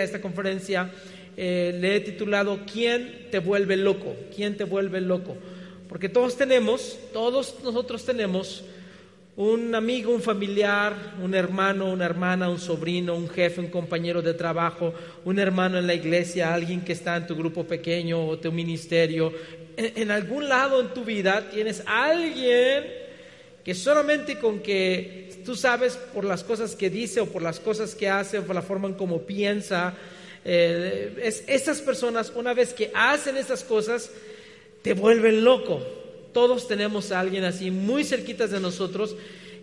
[0.00, 0.90] esta conferencia
[1.36, 4.14] eh, le he titulado ¿Quién te vuelve loco?
[4.34, 5.36] ¿Quién te vuelve loco?
[5.88, 8.64] Porque todos tenemos, todos nosotros tenemos
[9.36, 14.34] un amigo, un familiar, un hermano, una hermana, un sobrino, un jefe, un compañero de
[14.34, 14.94] trabajo,
[15.24, 19.32] un hermano en la iglesia, alguien que está en tu grupo pequeño o tu ministerio.
[19.76, 23.01] En, en algún lado en tu vida tienes a alguien
[23.64, 27.94] que solamente con que tú sabes por las cosas que dice o por las cosas
[27.94, 29.94] que hace o por la forma en cómo piensa,
[30.44, 34.10] eh, es, esas personas una vez que hacen esas cosas
[34.82, 35.80] te vuelven loco.
[36.32, 39.16] Todos tenemos a alguien así muy cerquitas de nosotros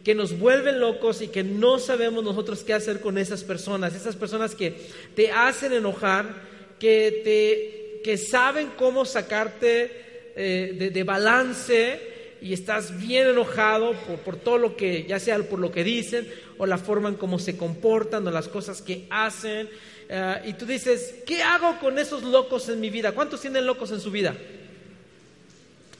[0.03, 4.15] que nos vuelven locos y que no sabemos nosotros qué hacer con esas personas, esas
[4.15, 4.75] personas que
[5.13, 6.41] te hacen enojar,
[6.79, 11.99] que, te, que saben cómo sacarte eh, de balance
[12.41, 13.93] y estás bien enojado
[14.25, 17.39] por, todo lo que, ya sea por lo que dicen o la forma en cómo
[17.39, 19.69] se comportan o las cosas que hacen.
[20.07, 23.11] Eh, y tú dices, ¿qué hago con esos locos en mi vida?
[23.11, 24.35] ¿Cuántos tienen locos en su vida?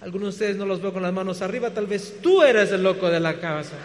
[0.02, 2.84] Algunos de ustedes no los veo con las manos arriba, tal vez tú eres el
[2.84, 3.76] loco de la casa.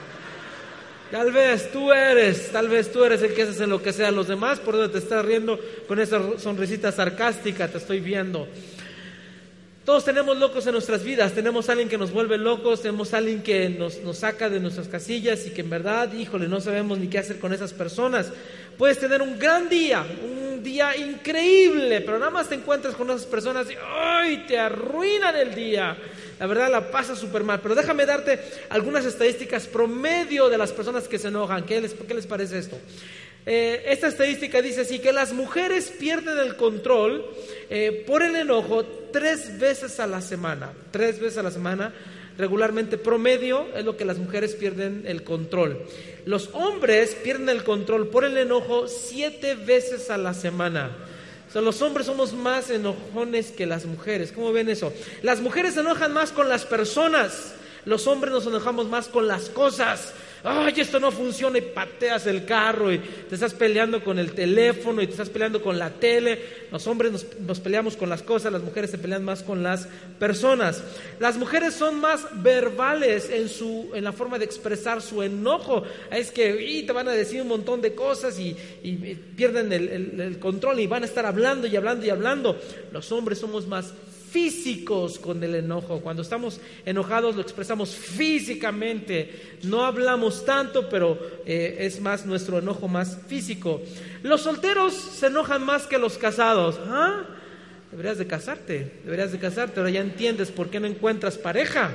[1.11, 4.59] Tal vez tú eres, tal vez tú eres el que haces que a los demás,
[4.59, 8.49] por donde te estás riendo con esa sonrisita sarcástica, te estoy viendo.
[9.85, 13.69] Todos tenemos locos en nuestras vidas, tenemos alguien que nos vuelve locos, tenemos alguien que
[13.69, 17.39] nos, saca de nuestras casillas y que en verdad, híjole, no sabemos ni qué hacer
[17.39, 18.33] con esas personas.
[18.79, 23.27] Puedes tener un gran día, un día increíble, pero nada más te encuentras con esas
[23.27, 25.95] personas y te arruinan el día.
[26.41, 27.61] La verdad la pasa súper mal.
[27.61, 28.41] Pero déjame darte
[28.71, 31.65] algunas estadísticas promedio de las personas que se enojan.
[31.65, 32.79] ¿Qué les, qué les parece esto?
[33.47, 37.27] Eh, esta estadística dice así que las mujeres pierden el control
[37.69, 41.93] eh, por el enojo tres veces a la semana, tres veces a la semana,
[42.39, 45.83] regularmente promedio es lo que las mujeres pierden el control.
[46.25, 50.91] Los hombres pierden el control por el enojo siete veces a la semana.
[51.47, 54.33] O sea, los hombres somos más enojones que las mujeres.
[54.33, 54.93] ¿Cómo ven eso?
[55.23, 57.55] Las mujeres se enojan más con las personas.
[57.85, 62.45] Los hombres nos enojamos más con las cosas ay, esto no funciona y pateas el
[62.45, 66.39] carro y te estás peleando con el teléfono y te estás peleando con la tele.
[66.71, 69.89] Los hombres nos, peleamos con las cosas, las mujeres se pelean más con las
[70.19, 70.83] personas.
[71.19, 75.83] Las mujeres son más verbales en, su, en la forma de expresar su enojo.
[76.11, 78.55] Es que te van a decir un montón de cosas y,
[79.37, 82.59] pierden el control y van a estar hablando y hablando y hablando.
[82.93, 83.93] Los hombres somos más
[84.35, 86.01] físicos con el enojo.
[86.01, 89.59] Cuando estamos enojados lo expresamos físicamente.
[89.63, 93.81] No hablamos tanto, pero eh, es más nuestro enojo más físico.
[94.25, 96.81] Los solteros se enojan más que los casados.
[96.89, 97.27] ¿Ah?
[97.93, 99.79] Deberías de casarte, deberías de casarte.
[99.79, 101.93] Ahora ya entiendes por qué no encuentras pareja.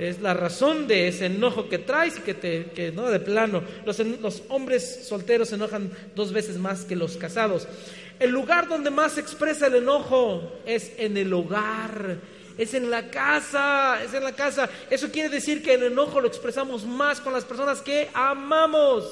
[0.00, 3.62] Es la razón de ese enojo que traes y que te, que no, de plano.
[3.86, 7.68] Los, los hombres solteros se enojan dos veces más que los casados.
[8.18, 12.16] El lugar donde más se expresa el enojo es en el hogar,
[12.56, 14.70] es en la casa, es en la casa.
[14.88, 19.04] Eso quiere decir que el enojo lo expresamos más con las personas que amamos.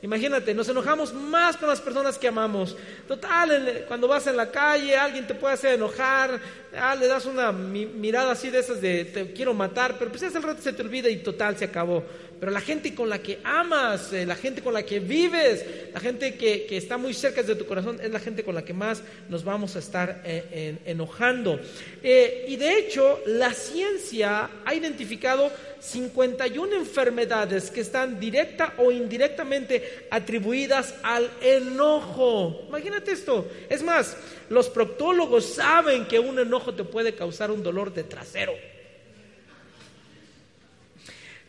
[0.00, 2.76] Imagínate, nos enojamos más con las personas que amamos.
[3.08, 6.40] Total, cuando vas en la calle, alguien te puede hacer enojar,
[6.76, 10.38] ah, le das una mirada así de esas de te quiero matar, pero pues ese
[10.38, 12.04] rato se te olvida y total se acabó
[12.38, 16.00] pero la gente con la que amas, eh, la gente con la que vives, la
[16.00, 19.02] gente que, está muy cerca de tu corazón, es la gente con la que más
[19.28, 21.58] nos vamos a estar eh, enojando.
[22.02, 25.50] Eh, y de hecho, la ciencia ha identificado
[25.80, 32.64] 51 enfermedades que están directa o indirectamente atribuidas al enojo.
[32.68, 33.48] Imagínate esto.
[33.68, 34.16] Es más,
[34.48, 38.52] los proctólogos saben que un enojo te puede causar un dolor de trasero.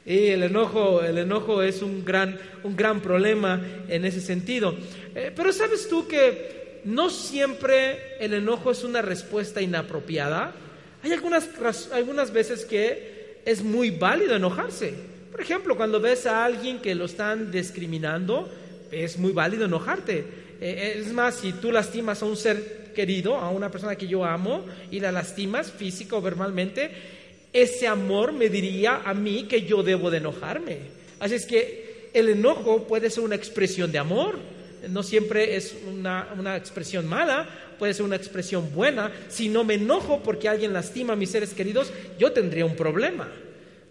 [0.06, 4.76] Y el enojo, el enojo es un gran, un gran problema en ese sentido.
[5.14, 10.54] Eh, pero sabes tú que no siempre el enojo es una respuesta inapropiada.
[11.04, 11.48] Hay algunas,
[11.92, 14.94] algunas veces que es muy válido enojarse.
[15.32, 18.50] Por ejemplo, cuando ves a alguien que lo están discriminando,
[18.92, 20.26] es muy válido enojarte.
[20.60, 24.26] Eh, es más, si tú lastimas a un ser querido, a una persona que yo
[24.26, 26.92] amo, y la lastimas físico o verbalmente,
[27.54, 30.78] ese amor me diría a mí que yo debo de enojarme.
[31.20, 34.38] Así es que el enojo puede ser una expresión de amor,
[34.88, 39.12] no siempre es una, una, expresión mala, puede ser una expresión buena.
[39.28, 43.28] Si no me enojo porque alguien lastima a mis seres queridos, yo tendría un problema.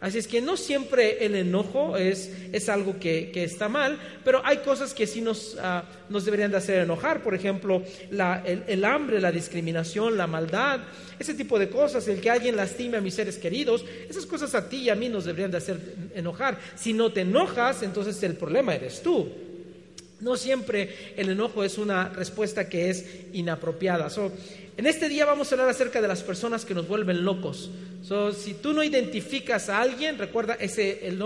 [0.00, 4.58] Así es que no siempre el enojo es, es algo que, está mal, pero hay
[4.58, 7.20] cosas que sí nos, ah, nos deberían de hacer enojar.
[7.20, 10.80] Por ejemplo, el, hambre, la discriminación, la maldad,
[11.18, 14.68] ese tipo de cosas, el que alguien lastime a mis seres queridos, esas cosas a
[14.68, 15.80] ti y a mí nos deberían de hacer
[16.14, 16.60] enojar.
[16.76, 19.28] Si no te enojas, entonces el problema eres tú.
[20.20, 24.08] No siempre el enojo es una respuesta que es inapropiada.
[24.78, 27.68] En este día vamos a hablar acerca de las personas que nos vuelven locos.
[28.38, 31.18] si tú no identificas a alguien, recuerda, ese el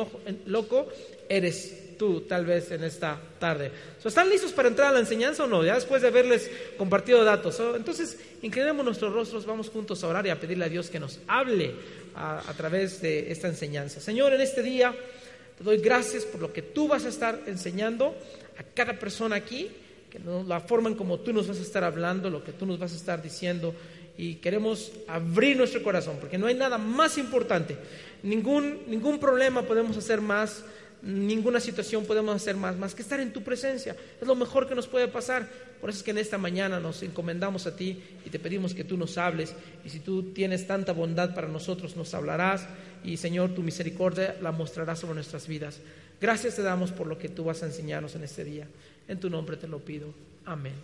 [0.47, 0.89] loco
[1.29, 3.71] eres tú, tal vez en esta tarde.
[4.03, 5.63] ¿Están listos para entrar a la enseñanza o no?
[5.65, 7.61] Ya después de haberles compartido datos.
[7.77, 11.21] entonces, inclinemos nuestros rostros, vamos juntos a orar y a pedirle a Dios que nos
[11.27, 11.75] hable
[12.15, 14.01] a través de esta enseñanza.
[14.01, 14.95] Señor, en este día
[15.59, 18.17] te doy gracias por lo que tú vas a estar enseñando
[18.59, 19.69] a cada persona aquí,
[20.13, 22.79] que la forma en como tú nos vas a estar hablando, lo que tú nos
[22.79, 23.75] vas a estar diciendo,
[24.19, 27.79] y queremos abrir nuestro corazón, porque no hay nada más importante,
[28.23, 30.65] ningún, ningún problema podemos hacer más,
[31.01, 34.75] ninguna situación podemos hacer más, más que estar en tu presencia, es lo mejor que
[34.75, 35.49] nos puede pasar,
[35.81, 38.85] por eso es que en esta mañana nos encomendamos a ti y te pedimos que
[38.85, 42.69] tú nos hables, y si tú tienes tanta bondad para nosotros, nos hablarás,
[43.03, 45.81] y Señor, tu misericordia la mostrarás sobre nuestras vidas.
[46.21, 48.69] Gracias te damos por lo que tú vas a enseñarnos en este día.
[49.09, 50.13] En tu nombre te lo pido.
[50.45, 50.75] Amén.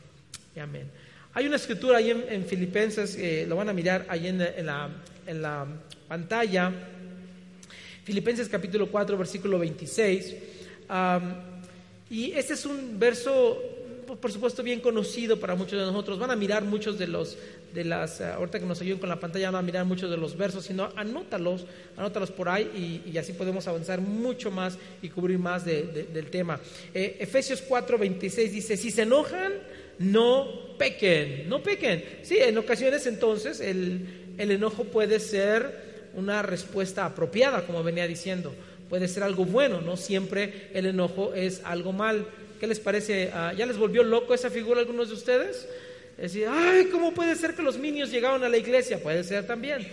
[0.54, 0.90] Y amén.
[1.34, 4.90] Hay una escritura ahí en, Filipenses, eh, lo van a mirar ahí en, la,
[5.26, 5.66] en la
[6.08, 6.72] pantalla.
[8.04, 10.34] Filipenses capítulo 4, versículo 26.
[12.10, 13.62] y este es un verso,
[14.16, 16.18] por supuesto, bien conocido para muchos de nosotros.
[16.18, 17.36] Van a mirar muchos de los
[17.74, 20.16] de las, eh, ahorita que nos ayuden con la pantalla, van a mirar muchos de
[20.16, 21.66] los versos, sino anótalos,
[21.96, 26.60] anótalos por ahí y, así podemos avanzar mucho más y cubrir más del tema.
[26.94, 29.52] Eh, Efesios 4, 26 dice, si se enojan,
[29.98, 32.04] no pequen, no pequen.
[32.22, 38.54] Sí, en ocasiones entonces el, el enojo puede ser una respuesta apropiada, como venía diciendo,
[38.88, 42.26] puede ser algo bueno, no siempre el enojo es algo mal.
[42.58, 43.30] ¿Qué les parece?
[43.32, 45.68] Ah, ¿Ya les volvió loco esa figura a algunos de ustedes?
[46.16, 49.00] Decir, ay, ¿cómo puede ser que los niños llegaron a la iglesia?
[49.00, 49.86] Puede ser también.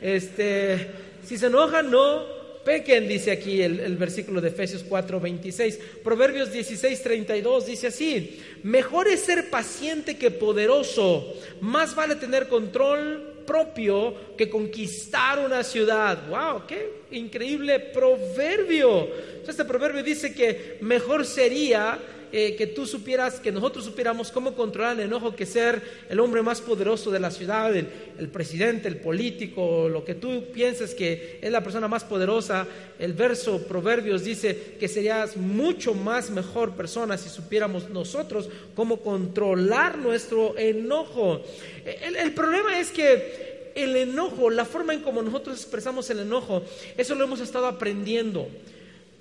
[0.00, 0.88] Este,
[1.24, 2.36] si se enojan, no
[2.66, 5.78] pequen, dice aquí el, versículo de Efesios 4, 26.
[6.02, 13.34] Proverbios 16, 32 dice así, mejor es ser paciente que poderoso, más vale tener control
[13.46, 16.28] propio que conquistar una ciudad.
[16.28, 16.66] ¡Wow!
[16.66, 19.08] ¡Qué increíble proverbio!
[19.46, 21.98] Este proverbio dice que mejor sería
[22.32, 25.80] eh, que tú supieras, que nosotros supiéramos cómo controlar el enojo que ser
[26.10, 30.92] el hombre más poderoso de la ciudad, el, presidente, el político, lo que tú pienses
[30.92, 32.66] que es la persona más poderosa.
[32.98, 39.96] El verso Proverbios dice que serías mucho más mejor persona si supiéramos nosotros cómo controlar
[39.96, 41.42] nuestro enojo.
[41.84, 46.64] El, el problema es que el enojo, la forma en como nosotros expresamos el enojo,
[46.96, 48.48] eso lo hemos estado aprendiendo.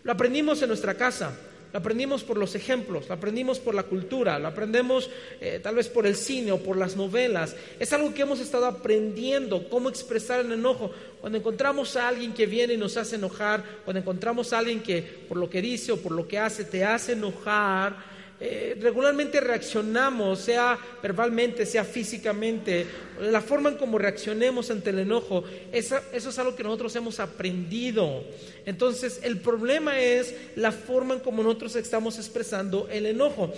[0.04, 1.38] Lo aprendimos en nuestra casa.
[1.75, 5.10] Lo aprendimos por los ejemplos, lo aprendimos por la cultura, lo aprendemos
[5.42, 7.54] eh, tal vez por el cine o por las novelas.
[7.78, 10.90] Es algo que hemos estado aprendiendo, cómo expresar el enojo.
[11.19, 15.02] Cuando encontramos a alguien que viene y nos hace enojar, cuando encontramos a alguien que
[15.28, 20.39] por lo que dice o por lo que hace te hace enojar, eh, regularmente reaccionamos,
[20.39, 22.85] sea verbalmente, sea físicamente,
[23.21, 28.25] la forma en cómo reaccionemos ante el enojo, eso, es algo que nosotros hemos aprendido.
[28.65, 33.53] Entonces, el problema es la forma en cómo nosotros estamos expresando el enojo.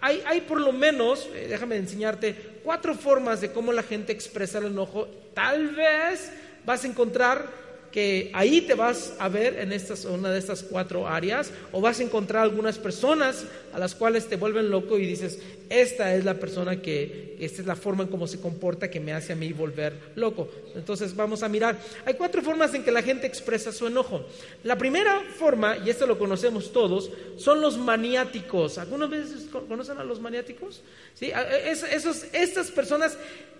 [0.00, 2.34] Hay, hay por lo menos, eh, déjame enseñarte,
[2.64, 5.08] cuatro formas de cómo la gente expresa el enojo.
[5.34, 6.32] Tal vez
[6.64, 7.65] vas a encontrar
[7.96, 11.98] que ahí te vas a ver en estas, una de estas cuatro áreas o vas
[11.98, 16.34] a encontrar algunas personas a las cuales te vuelven loco y dices, esta es la
[16.34, 19.52] persona que, esta es la forma en cómo se comporta que me hace a mí
[19.52, 20.48] volver loco.
[20.74, 21.78] Entonces vamos a mirar.
[22.04, 24.24] Hay cuatro formas en que la gente expresa su enojo.
[24.64, 28.78] La primera forma, y esto lo conocemos todos, son los maniáticos.
[28.78, 30.82] ¿Algunas veces conocen a los maniáticos?
[31.14, 31.32] ¿Sí?
[31.64, 33.18] esos, estas personas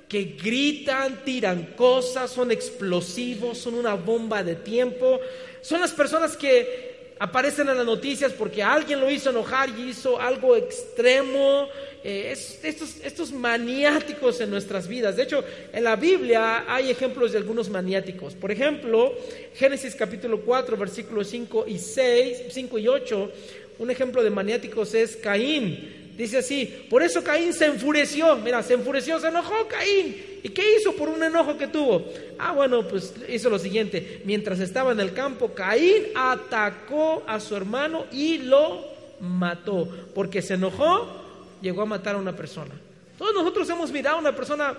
[0.09, 5.21] que gritan, tiran cosas, son explosivos, son una bomba de tiempo.
[5.63, 10.21] Son las personas que aparecen en las noticias porque alguien lo hizo enojar y hizo
[10.21, 11.69] algo extremo.
[12.05, 15.17] Eh, estos, estos maniáticos en nuestras vidas.
[15.17, 15.43] De hecho,
[15.73, 18.35] en la Biblia hay ejemplos de algunos maniáticos.
[18.35, 19.13] Por ejemplo,
[19.55, 23.33] Génesis capítulo 4, versículos 5 y 6, 5 y 8.
[23.79, 26.06] Un ejemplo de maniáticos es Caín.
[26.17, 30.17] Dice así, por eso Caín se enfureció, mira, se enfureció, se enojó Caín.
[30.43, 32.07] ¿Y qué hizo por un enojo que tuvo?
[32.39, 37.55] Ah, bueno, pues hizo lo siguiente, mientras estaba en el campo, Caín atacó a su
[37.55, 38.85] hermano y lo
[39.21, 41.07] mató, porque se enojó,
[41.61, 42.75] llegó a matar a una persona.
[43.19, 44.75] Todos nosotros hemos mirado a una persona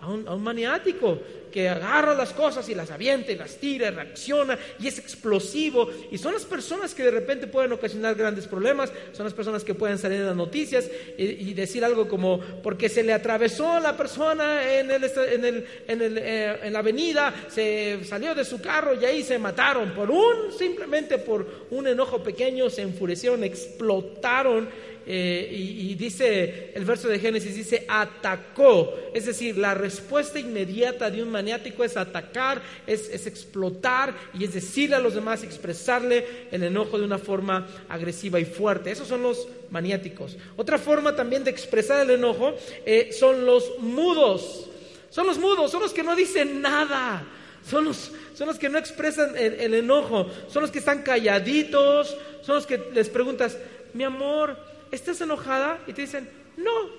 [0.00, 1.18] a un, maniático
[1.50, 5.88] que agarra las cosas y las avienta y las tira, y reacciona y es explosivo.
[6.10, 9.74] Y son las personas que de repente pueden ocasionar grandes problemas, son las personas que
[9.74, 13.96] pueden salir en las noticias y, decir algo como, porque se le atravesó a la
[13.96, 15.04] persona en, el,
[15.88, 20.52] eh, en la avenida, se salió de su carro y ahí se mataron por un,
[20.56, 24.68] simplemente por un enojo pequeño, se enfurecieron, explotaron
[25.10, 31.22] eh, y, dice el verso de Génesis, dice atacó, es decir, la respuesta inmediata de
[31.22, 36.62] un maniático es atacar, es, es explotar y es decirle a los demás, expresarle el
[36.62, 38.90] enojo de una forma agresiva y fuerte.
[38.90, 40.36] Esos son los maniáticos.
[40.58, 44.68] Otra forma también de expresar el enojo eh, son los mudos.
[45.08, 47.26] Son los mudos, son los que no dicen nada.
[47.66, 52.56] Son los, son los que no expresan el, enojo, son los que están calladitos, son
[52.56, 53.58] los que les preguntas,
[53.94, 54.56] mi amor,
[54.90, 55.78] ¿estás enojada?
[55.86, 56.90] Y te dicen, no,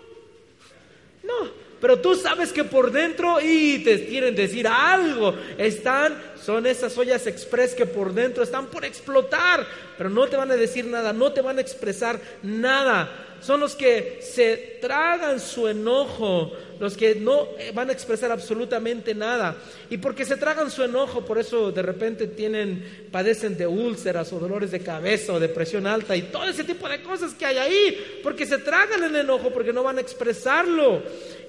[1.24, 5.36] no, pero tú sabes que por dentro y te quieren decir algo.
[5.58, 9.66] Están, son esas ollas express que por dentro están por explotar,
[9.98, 13.76] pero no te van a decir nada, no te van a expresar nada son los
[13.76, 19.58] que se tragan su enojo, los que no van a expresar absolutamente nada.
[19.90, 24.40] Y porque se tragan su enojo, por eso de repente tienen, padecen de úlceras o
[24.40, 28.20] dolores de cabeza o depresión alta y todo ese tipo de cosas que hay ahí,
[28.24, 31.02] porque se tragan el enojo, porque no van a expresarlo.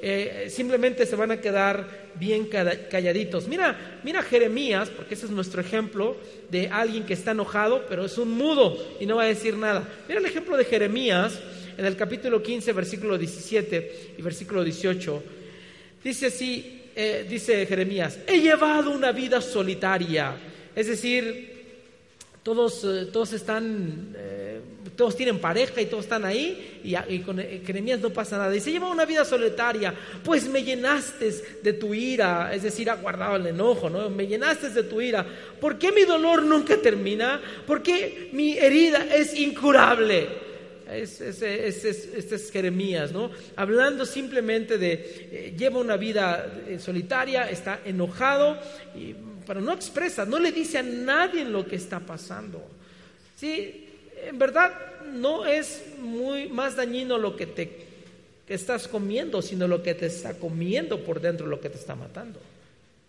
[0.03, 3.47] Eh, simplemente se van a quedar bien calladitos.
[3.47, 6.17] Mira, mira Jeremías, porque ese es nuestro ejemplo
[6.51, 9.89] de alguien que está enojado, pero es un mudo y no va a decir nada.
[10.09, 11.39] Mira el ejemplo de Jeremías
[11.81, 15.23] en el capítulo 15, versículo 17 y versículo 18.
[16.05, 20.37] Dice así, eh, dice Jeremías, he llevado una vida solitaria.
[20.77, 21.79] Es decir,
[22.43, 24.61] todos, eh, todos están, eh,
[24.95, 28.51] todos tienen pareja y todos están ahí y, con Jeremías no pasa nada.
[28.51, 31.33] Dice, lleva una vida solitaria, pues me llenaste
[31.63, 34.11] de tu ira, es decir, ha guardado el enojo, ¿no?
[34.11, 35.25] Me llenaste de tu ira.
[35.59, 37.41] ¿Por qué mi dolor nunca termina?
[37.67, 40.50] ¿Por qué mi herida es incurable?
[40.93, 43.31] Es, este es Jeremías, ¿no?
[43.57, 48.59] Hablando simplemente de, eh, lleva una vida eh, solitaria, está enojado,
[48.95, 49.15] y,
[49.47, 52.63] pero no expresa, no le dice a nadie lo que está pasando.
[53.37, 53.89] Sí,
[54.27, 54.73] en verdad
[55.13, 57.91] no es muy más dañino lo que te
[58.51, 61.95] que estás comiendo, sino lo que te está comiendo por dentro, lo que te está
[61.95, 62.41] matando.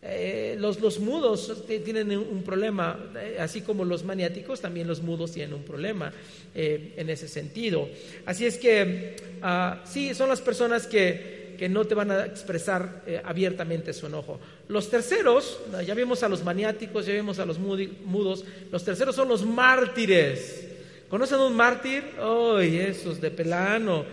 [0.04, 5.32] Eh, los, los, mudos tienen un problema, eh, así como los maniáticos, también los mudos
[5.32, 6.12] tienen un problema
[6.56, 7.88] eh, en ese sentido.
[8.26, 13.04] Así es que ah, sí, son las personas que, que, no te van a expresar
[13.24, 14.40] abiertamente su enojo.
[14.70, 19.28] Los terceros, ya vimos a los maniáticos, ya vimos a los mudos, los terceros son
[19.28, 20.68] los mártires.
[21.10, 22.04] ¿Conocen un mártir?
[22.20, 24.06] ¡Ay, esos de pelano!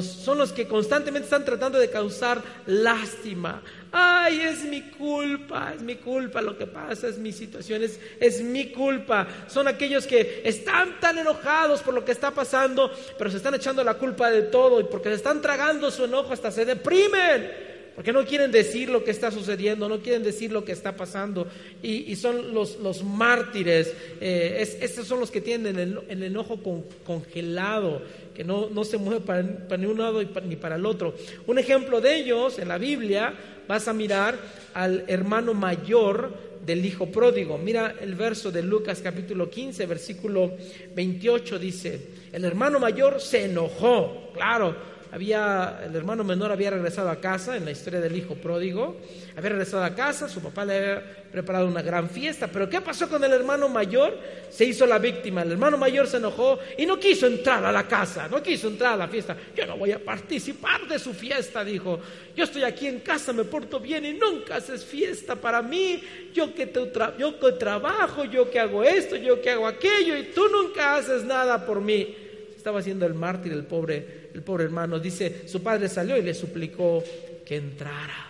[0.00, 3.62] Son los que constantemente están tratando de causar lástima.
[3.92, 8.70] Ay, es mi culpa, es mi culpa lo que pasa, es mi situación, es, mi
[8.70, 9.26] culpa.
[9.48, 13.82] Son aquellos que están tan enojados por lo que está pasando, pero se están echando
[13.82, 17.70] la culpa de todo y porque se están tragando su enojo hasta se deprimen
[18.00, 21.46] porque no quieren decir lo que está sucediendo, no quieren decir lo que está pasando,
[21.82, 23.92] y, son los, los mártires,
[24.22, 26.60] eh, estos son los que tienen el, enojo
[27.04, 28.00] congelado,
[28.34, 31.14] que no, no se mueve para, ni un lado ni para el otro.
[31.46, 33.34] Un ejemplo de ellos en la Biblia,
[33.68, 34.38] vas a mirar
[34.74, 37.58] al hermano mayor del hijo pródigo.
[37.58, 40.56] Mira el verso de Lucas capítulo 15, versículo
[40.94, 42.00] 28 dice,
[42.32, 47.64] el hermano mayor se enojó, claro, había, el hermano menor había regresado a casa en
[47.64, 48.96] la historia del hijo pródigo,
[49.36, 51.02] había regresado a casa, su papá le había
[51.32, 54.18] preparado una gran fiesta, pero ¿qué pasó con el hermano mayor?
[54.50, 57.88] Se hizo la víctima, el hermano mayor se enojó y no quiso entrar a la
[57.88, 61.64] casa, no quiso entrar a la fiesta, yo no voy a participar de su fiesta,
[61.64, 61.98] dijo,
[62.36, 66.02] yo estoy aquí en casa, me porto bien y nunca haces fiesta para mí,
[66.32, 66.80] yo que, te
[67.18, 71.24] yo que trabajo, yo que hago esto, yo que hago aquello y tú nunca haces
[71.24, 72.29] nada por mí.
[72.60, 76.34] Estaba siendo el mártir el pobre el pobre hermano, dice, su padre salió y le
[76.34, 77.02] suplicó
[77.42, 78.28] que entrara.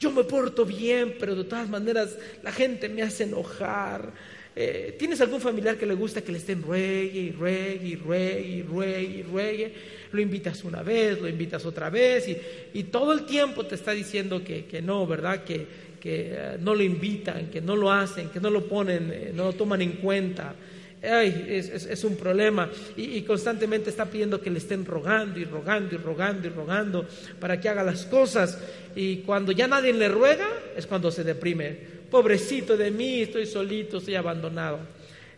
[0.00, 4.12] Yo me porto bien, pero de todas maneras la gente me hace enojar.
[4.56, 8.48] Eh, ¿Tienes algún familiar que le gusta que le estén ruegue y ruegue y ruegue
[8.48, 9.74] y ruegue y ruegue?
[10.10, 12.34] Lo invitas una vez, lo invitas otra vez
[12.72, 15.44] y, todo el tiempo te está diciendo que, no, ¿verdad?
[15.44, 15.66] Que,
[16.00, 19.44] que eh, no lo invitan, que no lo hacen, que no lo ponen, eh, no
[19.44, 20.54] lo toman en cuenta
[21.02, 22.68] es, un problema.
[22.96, 27.06] Y, constantemente está pidiendo que le estén rogando y rogando y rogando y rogando
[27.38, 28.58] para que haga las cosas.
[28.94, 32.00] Y cuando ya nadie le ruega, es cuando se deprime.
[32.10, 34.78] Pobrecito de mí, estoy solito, estoy abandonado.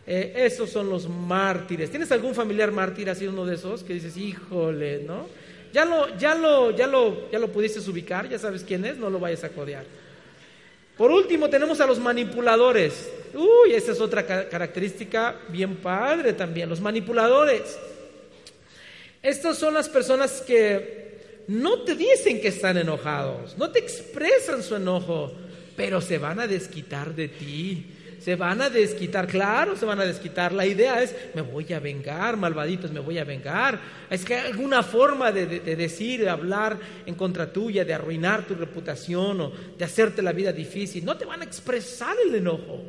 [0.05, 1.89] Eh, esos son los mártires.
[1.89, 5.27] ¿Tienes algún familiar mártir así uno de esos que dices, híjole, ¿no?
[5.71, 9.09] Ya lo, ya lo, ya lo, ya lo pudiste ubicar, ya sabes quién es, no
[9.09, 9.85] lo vayas a codear.
[10.97, 13.09] Por último, tenemos a los manipuladores.
[13.33, 17.77] Uy, esa es otra característica bien padre también, los manipuladores.
[19.21, 24.75] Estas son las personas que no te dicen que están enojados, no te expresan su
[24.75, 25.33] enojo,
[25.75, 27.85] pero se van a desquitar de ti
[28.23, 30.53] se van a desquitar, claro, se van a desquitar.
[30.53, 33.77] La idea es, me voy a vengar, malvaditos, me voy a vengar.
[34.09, 38.55] Es que alguna forma de, de decir, de hablar en contra tuya, de arruinar tu
[38.55, 41.03] reputación o de hacerte la vida difícil.
[41.03, 42.81] No te van a expresar el enojo,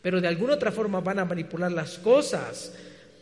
[0.00, 2.72] pero de alguna otra forma van a manipular las cosas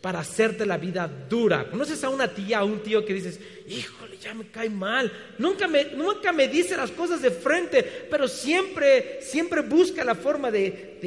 [0.07, 1.69] para hacerte la vida dura.
[1.69, 5.11] ¿Conoces a una tía, a un tío que dices, híjole, ya me cae mal?
[5.37, 10.53] Nunca me, nunca me dice las cosas de frente, pero siempre, siempre busca la forma
[10.53, 11.01] de,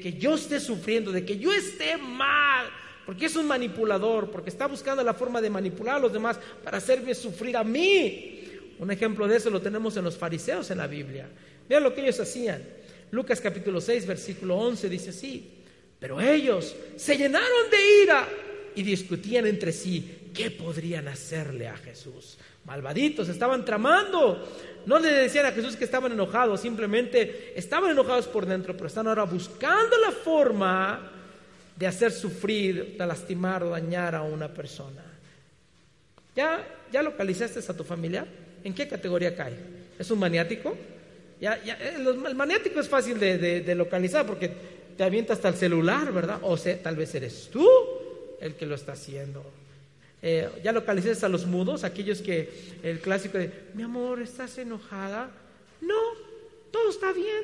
[0.00, 2.64] que yo esté sufriendo, de que yo esté mal.
[3.04, 6.78] Porque es un manipulador, porque está buscando la forma de manipular a los demás para
[6.78, 8.42] hacerme sufrir a mí.
[8.78, 11.28] Un ejemplo de eso lo tenemos en los fariseos en la Biblia.
[11.68, 12.62] Vean lo que ellos hacían.
[13.10, 15.60] Lucas capítulo 6, versículo 11 dice así.
[16.04, 18.28] Pero ellos se llenaron de ira
[18.74, 22.36] y discutían entre sí qué podrían hacerle a Jesús.
[22.66, 24.46] Malvaditos, estaban tramando.
[24.84, 29.06] No le decían a Jesús que estaban enojados, simplemente estaban enojados por dentro, pero están
[29.06, 31.10] ahora buscando la forma
[31.74, 35.02] de hacer sufrir, de lastimar o dañar a una persona.
[36.36, 38.26] ¿Ya, ya localizaste a tu familia?
[38.62, 39.56] ¿En qué categoría cae?
[39.98, 40.76] ¿Es un maniático?
[41.40, 46.12] Ya, ya, eh, el maniático es fácil de localizar porque te avienta hasta el celular,
[46.12, 46.38] ¿verdad?
[46.42, 47.68] O sea, tal vez eres tú
[48.40, 49.44] el que lo está haciendo.
[50.22, 55.30] Eh, ya localices a los mudos, aquellos que el clásico de, mi amor, ¿estás enojada?
[55.80, 56.00] No,
[56.70, 57.42] todo está bien.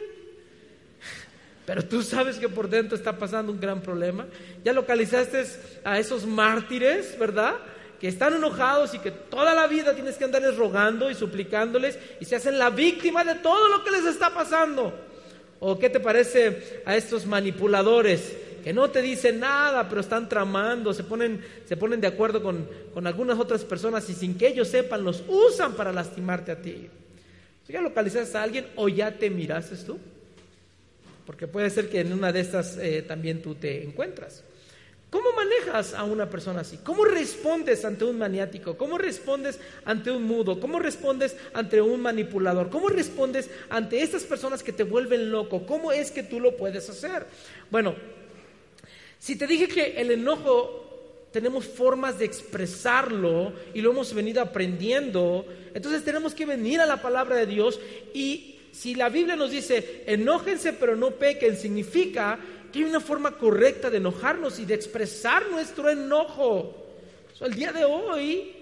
[1.67, 4.27] Pero tú sabes que por dentro está pasando un gran problema.
[4.65, 5.45] Ya localizaste
[5.85, 7.57] a esos mártires, ¿verdad?
[8.01, 12.25] Que están enojados y que toda la vida tienes que andarles rogando y suplicándoles y
[12.25, 15.10] se hacen la víctima de todo lo que les está pasando.
[15.61, 18.33] ¿O qué te parece a estos manipuladores
[18.65, 22.69] que no te dicen nada, pero están tramando, se ponen, se ponen de acuerdo con,
[22.93, 26.89] con algunas otras personas y sin que ellos sepan los usan para lastimarte a ti?
[27.69, 29.99] ¿Ya localizaste a alguien o ya te miraste tú?
[31.25, 34.43] Porque puede ser que en una de estas eh, también tú te encuentras.
[35.11, 36.79] ¿Cómo manejas a una persona así?
[36.85, 38.77] ¿Cómo respondes ante un maniático?
[38.77, 40.61] ¿Cómo respondes ante un mudo?
[40.61, 42.71] ¿Cómo respondes ante un manipulador?
[42.71, 45.67] ¿Cómo respondes ante estas personas que te vuelven loco?
[45.67, 47.27] ¿Cómo es que tú lo puedes hacer?
[47.73, 47.97] Bueno,
[49.19, 55.45] si te dije que el enojo tenemos formas de expresarlo y lo hemos venido aprendiendo,
[55.75, 57.81] entonces tenemos que venir a la palabra de Dios
[58.15, 62.39] y si la Biblia nos dice enójense pero no pequen, significa
[62.71, 66.77] que hay una forma correcta de enojarnos y de expresar nuestro enojo.
[67.41, 68.53] el día de hoy,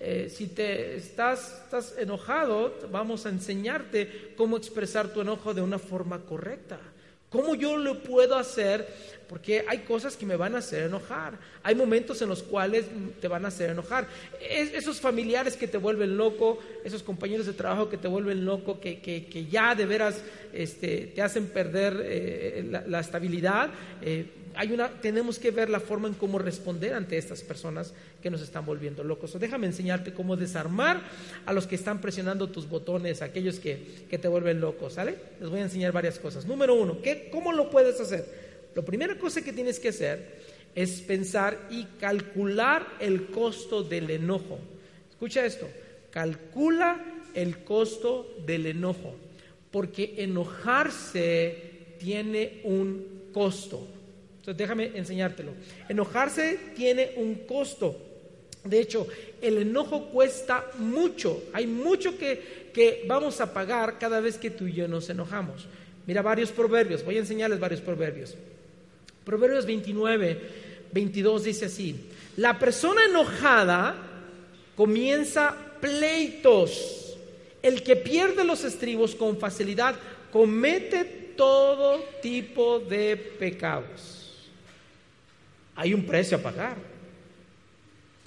[0.00, 5.78] eh, si te estás, estás enojado, vamos a enseñarte cómo expresar tu enojo de una
[5.78, 6.78] forma correcta.
[7.32, 8.86] ¿Cómo yo lo puedo hacer
[9.32, 11.38] porque hay cosas que me van a hacer enojar.
[11.62, 12.84] Hay momentos en los cuales
[13.18, 14.06] te van a hacer enojar.
[14.38, 19.46] esos familiares que te vuelven loco, esos compañeros de trabajo que te vuelven loco, que,
[19.50, 23.70] ya de veras este, te hacen perder eh, la, estabilidad.
[24.02, 24.26] Eh,
[25.00, 29.02] tenemos que ver la forma en cómo responder ante estas personas que nos están volviendo
[29.04, 29.38] locos.
[29.38, 31.02] déjame enseñarte cómo desarmar
[31.46, 35.16] a los que están presionando tus botones, aquellos que, te vuelven locos, ¿sale?
[35.40, 36.46] Les voy a enseñar varias cosas.
[36.46, 38.24] Número uno, ¿qué, ¿cómo lo puedes hacer?
[38.74, 40.40] La primera cosa que tienes que hacer
[40.74, 44.58] es pensar y calcular el costo del enojo.
[45.10, 45.68] Escucha esto,
[46.10, 49.14] calcula el costo del enojo,
[49.70, 53.86] porque enojarse tiene un costo.
[54.42, 55.52] Entonces déjame enseñártelo.
[55.88, 57.96] Enojarse tiene un costo.
[58.64, 59.06] De hecho,
[59.40, 61.44] el enojo cuesta mucho.
[61.52, 65.68] Hay mucho que, que vamos a pagar cada vez que tú y yo nos enojamos.
[66.08, 67.04] Mira varios proverbios.
[67.04, 68.34] Voy a enseñarles varios proverbios.
[69.24, 70.40] Proverbios 29,
[70.90, 71.94] 22 dice así,
[72.36, 73.94] la persona enojada
[74.74, 77.16] comienza pleitos.
[77.62, 79.94] El que pierde los estribos con facilidad
[80.32, 81.04] comete
[81.36, 84.21] todo tipo de pecados.
[85.76, 86.76] Hay un precio a pagar.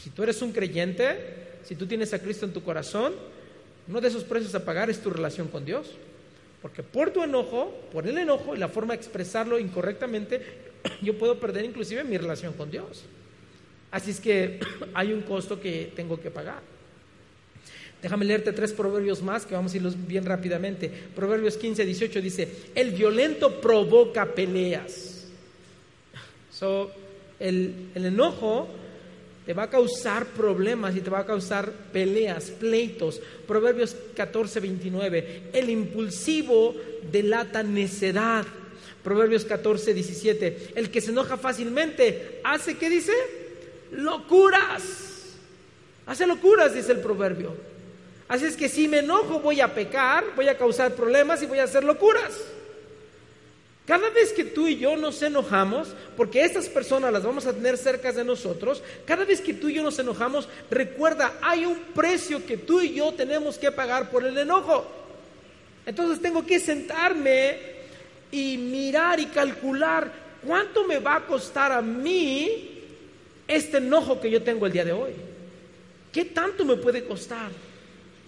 [0.02, 3.14] Si tú eres un creyente, si tú tienes a Cristo en tu corazón,
[3.88, 5.92] uno de esos precios a pagar es tu relación con Dios.
[6.62, 10.42] Porque por tu enojo, por el enojo y la forma de expresarlo incorrectamente,
[11.02, 13.04] yo puedo perder inclusive mi relación con Dios.
[13.92, 14.60] Así es que
[14.94, 16.62] hay un costo que tengo que pagar.
[18.02, 20.90] Déjame leerte tres proverbios más que vamos a irlos bien rápidamente.
[21.16, 25.26] Proverbios 15, 18 dice, el violento provoca peleas.
[26.52, 26.92] So,
[27.48, 28.68] el, enojo
[29.46, 33.22] te va a causar problemas y te va a causar peleas, pleitos.
[33.48, 36.76] Proverbios 14, 29, el impulsivo
[37.12, 38.46] delata necedad.
[39.04, 40.74] Proverbios 14, 17.
[40.76, 43.14] El que se enoja fácilmente hace, ¿qué dice?
[43.92, 45.36] Locuras.
[46.08, 47.54] Hace locuras, dice el proverbio.
[48.28, 51.60] Así es que si me enojo voy a pecar, voy a causar problemas y voy
[51.60, 52.34] a hacer locuras.
[53.86, 57.78] Cada vez que tú y yo nos enojamos, porque estas personas las vamos a tener
[57.78, 62.44] cerca de nosotros, cada vez que tú y yo nos enojamos, recuerda, hay un precio
[62.46, 64.88] que tú y yo tenemos que pagar por el enojo.
[65.86, 67.60] Entonces tengo que sentarme
[68.32, 70.12] y mirar y calcular
[70.44, 72.82] cuánto me va a costar a mí
[73.48, 75.12] este enojo que yo tengo el día de hoy.
[76.12, 77.52] ¿Qué tanto me puede costar?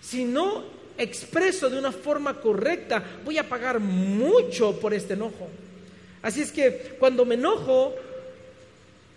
[0.01, 5.47] Si no expreso de una forma correcta, voy a pagar mucho por este enojo.
[6.21, 7.95] Así es que cuando me enojo,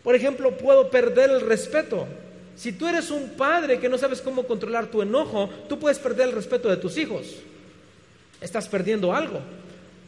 [0.03, 2.07] por ejemplo, puedo perder el respeto.
[2.57, 6.29] Si tú eres un padre que no sabes cómo controlar tu enojo, tú puedes perder
[6.29, 7.37] el respeto de tus hijos.
[8.41, 9.41] Estás perdiendo algo.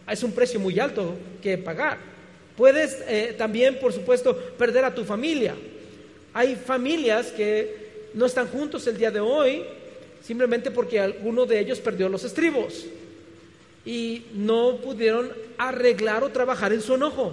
[0.08, 1.98] Es un precio muy alto que pagar.
[2.56, 5.54] Puedes eh, también, por supuesto, perder a tu familia.
[6.35, 9.64] Hay familias que no están juntos el día de hoy
[10.22, 12.87] simplemente porque alguno de ellos perdió los estribos
[13.85, 17.32] y no pudieron arreglar o trabajar en su enojo.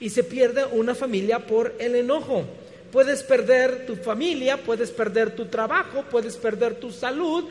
[0.00, 2.44] Y se pierde una familia por el enojo.
[2.92, 7.44] Puedes perder tu familia, puedes perder tu trabajo, puedes perder tu salud,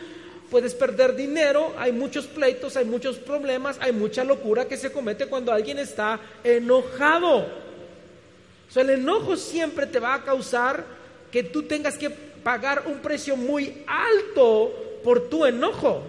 [0.50, 5.28] puedes perder dinero, hay muchos pleitos, hay muchos problemas, hay mucha locura que se comete
[5.28, 7.40] cuando alguien está enojado.
[7.40, 10.84] O sea, el enojo siempre te va a causar
[11.32, 12.10] que tú tengas que
[12.48, 16.02] pagar un precio muy alto por tu enojo.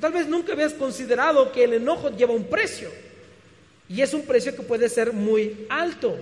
[0.00, 2.88] tal vez nunca habías considerado que el enojo lleva un precio.
[3.86, 6.16] Y es un precio que puede ser muy alto.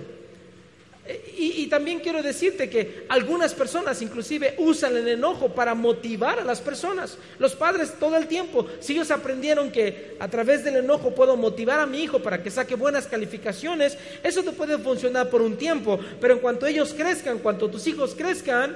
[1.37, 6.43] Y, y, también quiero decirte que algunas personas inclusive usan el enojo para motivar a
[6.43, 7.17] las personas.
[7.39, 11.79] Los padres todo el tiempo, si ellos aprendieron que a través del enojo puedo motivar
[11.79, 15.97] a mi hijo para que saque buenas calificaciones, eso te puede funcionar por un tiempo,
[16.19, 18.75] pero en cuanto ellos crezcan, cuanto tus hijos crezcan,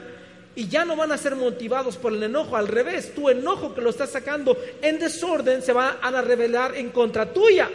[0.55, 3.81] y ya no van a ser motivados por el enojo, al revés, tu enojo que
[3.81, 7.69] lo estás sacando en desorden se va a revelar en contra tuya.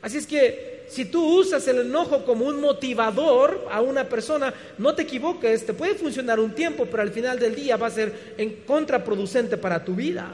[0.00, 4.94] Así es que si tú usas el enojo como un motivador a una persona, no
[4.94, 8.34] te equivoques, te puede funcionar un tiempo, pero al final del día va a ser
[8.38, 10.32] en contraproducente para tu vida.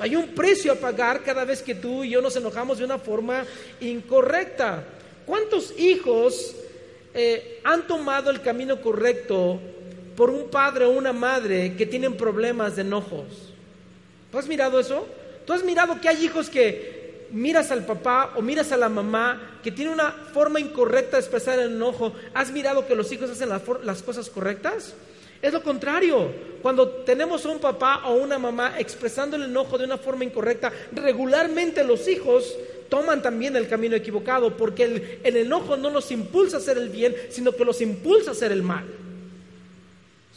[0.00, 2.98] hay un precio a pagar cada vez que tú y yo nos enojamos de una
[2.98, 3.44] forma
[3.80, 4.82] incorrecta.
[5.24, 6.56] ¿Cuántos hijos
[7.14, 9.60] eh, han tomado el camino correcto
[10.16, 13.52] por un padre o una madre que tienen problemas de enojos.
[14.30, 15.06] ¿Tú has mirado eso?
[15.46, 19.58] ¿Tú has mirado que hay hijos que miras al papá o miras a la mamá
[19.62, 22.12] que tiene una forma incorrecta de expresar el enojo?
[22.32, 24.94] ¿Has mirado que los hijos hacen las, cosas correctas?
[25.42, 26.30] Es lo contrario.
[26.62, 30.72] Cuando tenemos a un papá o una mamá expresando el enojo de una forma incorrecta,
[30.92, 32.56] regularmente los hijos
[32.88, 36.88] toman también el camino equivocado, porque el, el enojo no los impulsa a hacer el
[36.88, 38.84] bien, sino que los impulsa a hacer el mal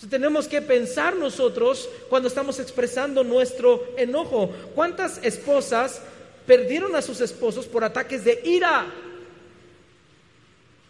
[0.05, 4.51] tenemos que pensar nosotros cuando estamos expresando nuestro enojo.
[4.75, 6.01] ¿Cuántas esposas
[6.45, 8.85] perdieron a sus esposos por ataques de ira?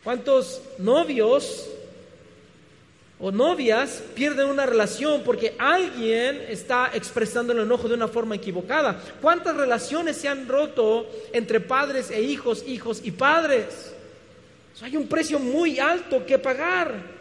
[0.04, 1.70] ¿Cuántos novios
[3.20, 9.02] o novias pierden una relación porque alguien está expresando el enojo de una forma equivocada?
[9.22, 13.94] ¿Cuántas relaciones se han roto entre padres e hijos, hijos y padres?
[14.80, 17.17] hay un precio muy alto que pagar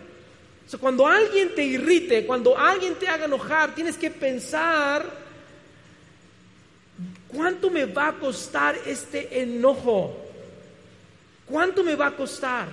[0.81, 5.09] cuando alguien te irrite, cuando alguien te haga enojar, tienes que pensar,
[7.29, 10.17] ¿cuánto me va a costar este enojo?
[11.47, 12.67] ¿Cuánto me va a costar?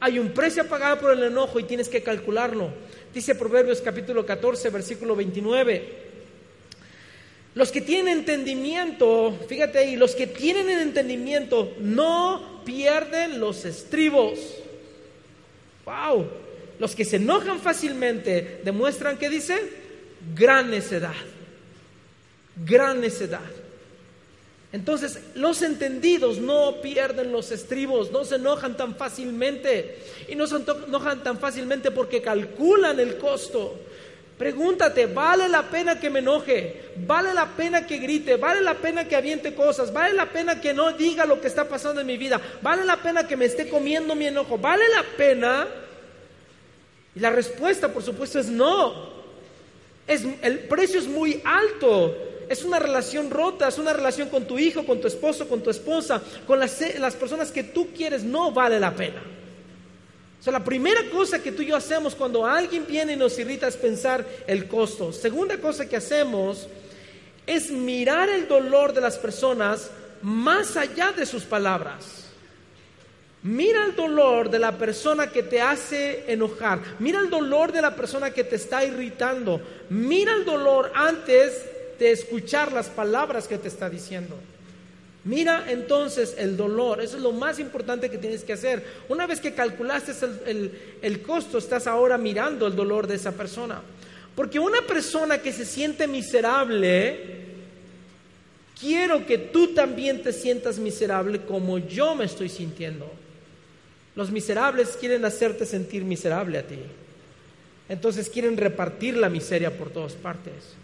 [0.00, 2.70] Hay un precio a pagar por el enojo y tienes que calcularlo.
[3.14, 6.06] Dice Proverbios capítulo 14, versículo 29.
[7.54, 14.38] Los que tienen entendimiento, fíjate ahí, los que tienen el entendimiento no pierden los estribos.
[15.86, 16.45] Wow.
[16.78, 19.56] Los que se enojan fácilmente demuestran que dice
[20.34, 21.14] gran necedad.
[22.64, 23.40] Gran necedad.
[24.72, 29.98] Entonces, los entendidos no pierden los estribos, no se enojan tan fácilmente.
[30.28, 33.78] Y no se enojan tan fácilmente porque calculan el costo.
[34.36, 36.90] Pregúntate, ¿vale la pena que me enoje?
[37.06, 38.36] ¿Vale la pena que grite?
[38.36, 39.90] ¿Vale la pena que aviente cosas?
[39.90, 42.38] ¿Vale la pena que no diga lo que está pasando en mi vida?
[42.60, 44.58] ¿Vale la pena que me esté comiendo mi enojo?
[44.58, 45.66] ¿Vale la pena?
[47.16, 49.16] Y la respuesta, por supuesto, es no.
[50.06, 52.14] Es, el precio es muy alto.
[52.48, 55.70] Es una relación rota, es una relación con tu hijo, con tu esposo, con tu
[55.70, 58.22] esposa, con las, las personas que tú quieres.
[58.22, 59.22] No vale la pena.
[60.38, 63.36] O sea, la primera cosa que tú y yo hacemos cuando alguien viene y nos
[63.38, 65.12] irrita es pensar el costo.
[65.12, 66.68] Segunda cosa que hacemos
[67.46, 72.25] es mirar el dolor de las personas más allá de sus palabras.
[73.46, 76.80] Mira el dolor de la persona que te hace enojar.
[76.98, 79.60] Mira el dolor de la persona que te está irritando.
[79.88, 81.64] Mira el dolor antes
[81.96, 84.36] de escuchar las palabras que te está diciendo.
[85.22, 88.84] Mira entonces el dolor, eso es lo más importante que tienes que hacer.
[89.08, 90.12] Una vez que calculaste
[91.02, 93.80] el, costo, estás ahora mirando el dolor de esa persona.
[94.34, 97.20] Porque una persona que se siente miserable,
[98.80, 103.08] quiero que tú también te sientas miserable como yo me estoy sintiendo.
[104.16, 106.78] Los miserables quieren hacerte sentir miserable a ti.
[107.88, 110.74] Entonces quieren repartir la miseria por todas partes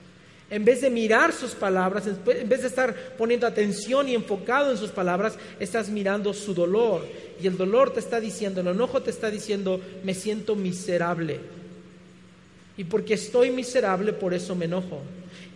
[0.52, 4.76] en vez de mirar sus palabras, en vez de estar poniendo atención y enfocado en
[4.76, 7.06] sus palabras, estás mirando su dolor.
[7.40, 11.40] Y el dolor te está diciendo, el enojo te está diciendo, me siento miserable.
[12.76, 15.00] Y porque estoy miserable, por eso me enojo.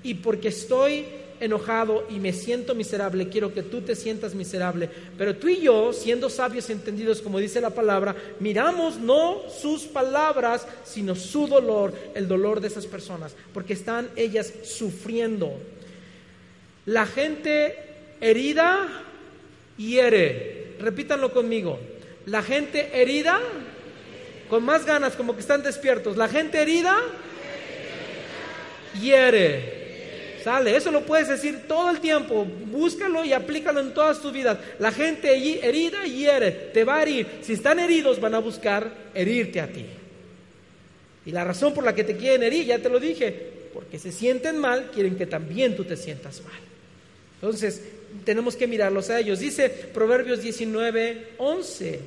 [0.03, 1.05] Y porque estoy
[1.41, 4.89] enojado y me siento miserable, quiero que tú te sientas miserable.
[5.17, 9.83] Pero tú y yo, siendo sabios y entendidos, como dice la palabra, miramos no sus
[9.83, 15.53] palabras, sino su dolor, el dolor de esas personas, porque están ellas sufriendo.
[16.87, 17.77] La gente
[18.21, 19.05] herida
[19.77, 20.77] hiere.
[20.79, 21.79] Repítanlo conmigo.
[22.27, 23.41] La gente herida,
[24.49, 26.17] con más ganas, como que están despiertos.
[26.17, 26.97] La gente herida
[29.01, 29.76] hiere.
[30.47, 32.45] Sale, eso lo puedes decir todo el tiempo.
[32.45, 34.57] Búscalo y aplícalo en todas tus vidas.
[34.79, 35.35] La gente
[35.67, 37.27] herida hiere, te va a herir.
[37.43, 39.85] Si están heridos, van a buscar herirte a ti.
[41.25, 43.35] Y la razón por la que te quieren herir, ya te lo dije,
[43.75, 46.61] porque se sienten mal, quieren que también tú te sientas mal.
[47.41, 47.83] Entonces,
[48.25, 49.41] tenemos que mirarlos a ellos.
[49.41, 52.01] Dice Proverbios 19, 11.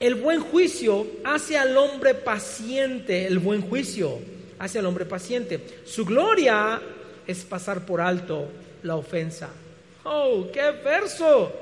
[0.00, 5.60] El buen juicio hace al hombre paciente, el buen juicio hacia el hombre paciente.
[5.84, 6.80] Su gloria
[7.26, 8.48] es pasar por alto
[8.82, 9.48] la ofensa.
[10.04, 11.52] ¡Oh, qué verso!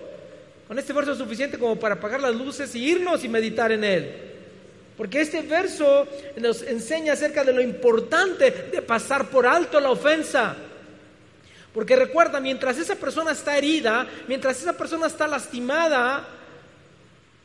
[0.67, 3.85] Con este verso es suficiente como para apagar las luces y irnos y meditar en
[3.85, 4.11] él.
[4.97, 10.57] Porque este verso nos enseña acerca de lo importante de pasar por alto la ofensa.
[11.75, 16.29] Porque recuerda, mientras esa persona está herida, mientras esa persona está lastimada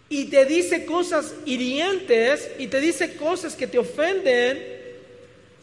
[0.09, 4.76] y te dice cosas hirientes y te dice cosas que te ofenden,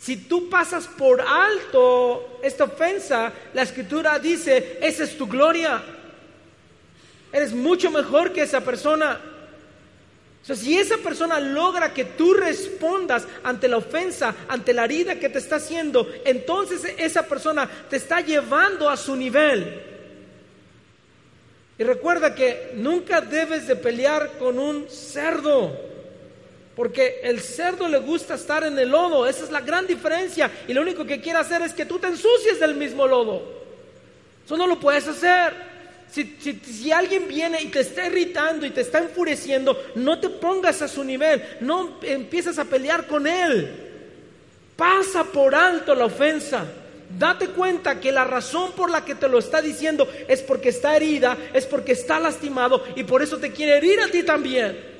[0.04, 5.82] si tú pasas por alto esta ofensa, la escritura dice, esa es tu gloria.
[7.32, 9.18] Eres mucho mejor que esa persona.
[10.42, 15.18] O sea, si esa persona logra que tú respondas ante la ofensa, ante la herida
[15.18, 19.80] que te está haciendo, entonces esa persona te está llevando a su nivel.
[21.78, 25.93] Y recuerda que nunca debes de pelear con un cerdo.
[26.76, 30.50] Porque el cerdo le gusta estar en el lodo, esa es la gran diferencia.
[30.66, 33.42] Y lo único que quiere hacer es que tú te ensucies del mismo lodo.
[34.44, 35.74] Eso no lo puedes hacer.
[36.10, 40.80] Si, si, alguien viene y te está irritando y te está enfureciendo, no te pongas
[40.82, 43.68] a su nivel, no empiezas a pelear con él.
[44.76, 46.66] Pasa por alto la ofensa.
[47.18, 50.96] Date cuenta que la razón por la que te lo está diciendo es porque está
[50.96, 54.93] herida, es porque está lastimado y por eso te quiere herir a ti también.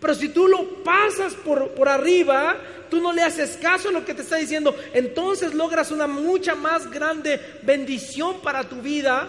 [0.00, 2.56] Pero si tú lo pasas por, por, arriba,
[2.88, 6.54] tú no le haces caso a lo que te está diciendo, entonces logras una mucha
[6.54, 9.28] más grande bendición para tu vida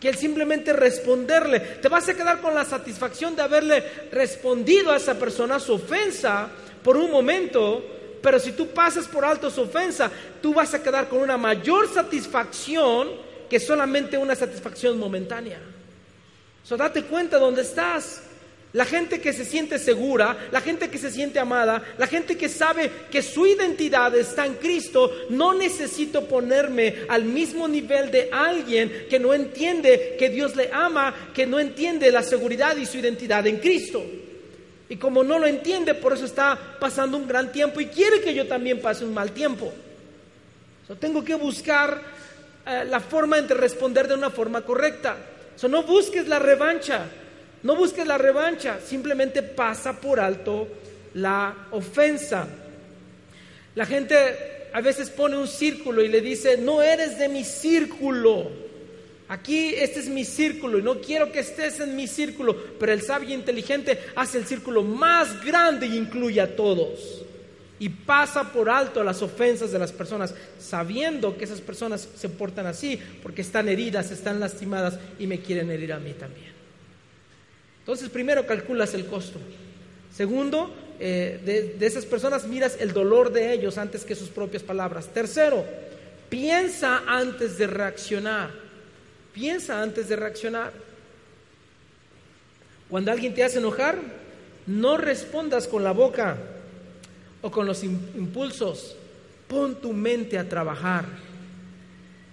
[0.00, 1.60] que el simplemente responderle.
[1.60, 6.48] Te vas a quedar con la satisfacción de haberle respondido a esa persona su ofensa
[6.82, 7.84] por un momento,
[8.22, 11.92] pero si tú pasas por alto su ofensa, tú vas a quedar con una mayor
[11.92, 13.08] satisfacción
[13.48, 15.60] que solamente una satisfacción momentánea.
[16.64, 18.22] So, date cuenta dónde estás.
[18.76, 22.50] La gente que se siente segura, la gente que se siente amada, la gente que
[22.50, 29.06] sabe que su identidad está en Cristo, no necesito ponerme al mismo nivel de alguien
[29.08, 33.46] que no entiende que Dios le ama, que no entiende la seguridad y su identidad
[33.46, 34.04] en Cristo.
[34.90, 38.34] Y como no lo entiende, por eso está pasando un gran tiempo y quiere que
[38.34, 39.72] yo también pase un mal tiempo.
[41.00, 41.98] tengo que buscar
[42.66, 45.16] eh, la forma de responder de una forma correcta.
[45.66, 47.06] no busques la revancha.
[47.66, 50.68] No busques la revancha, simplemente pasa por alto
[51.14, 52.46] la ofensa.
[53.74, 58.48] La gente a veces pone un círculo y le dice, no eres de mi círculo.
[59.26, 63.02] Aquí este es mi círculo y no quiero que estés en mi círculo, pero el
[63.02, 67.24] sabio inteligente hace el círculo más grande y incluye a todos.
[67.80, 72.66] Y pasa por alto las ofensas de las personas, sabiendo que esas personas se portan
[72.66, 76.55] así porque están heridas, están lastimadas y me quieren herir a mí también.
[77.86, 79.38] Entonces, primero calculas el costo.
[80.12, 85.06] Segundo, eh, de, esas personas miras el dolor de ellos antes que sus propias palabras.
[85.06, 85.64] Tercero,
[86.28, 88.50] piensa antes de reaccionar.
[89.32, 90.72] Piensa antes de reaccionar.
[92.88, 94.00] Cuando alguien te hace enojar,
[94.66, 96.38] no respondas con la boca
[97.40, 98.96] o con los impulsos.
[99.46, 101.04] Pon tu mente a trabajar.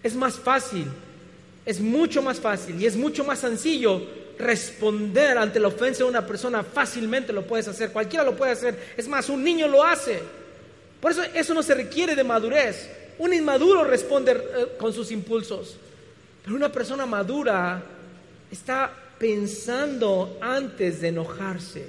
[0.02, 0.88] Es más fácil
[1.64, 6.26] Es mucho más fácil y es mucho más sencillo responder ante la ofensa de una
[6.26, 6.64] persona.
[6.64, 8.94] Fácilmente lo puedes hacer, cualquiera lo puede hacer.
[8.98, 10.22] Es más, un niño lo hace.
[11.00, 12.90] Por eso eso no se requiere de madurez.
[13.20, 15.78] Un inmaduro responde eh, con sus impulsos.
[16.44, 17.84] Pero una persona madura
[18.52, 21.86] está pensando antes de enojarse.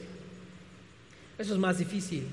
[1.38, 2.26] Eso es más difícil.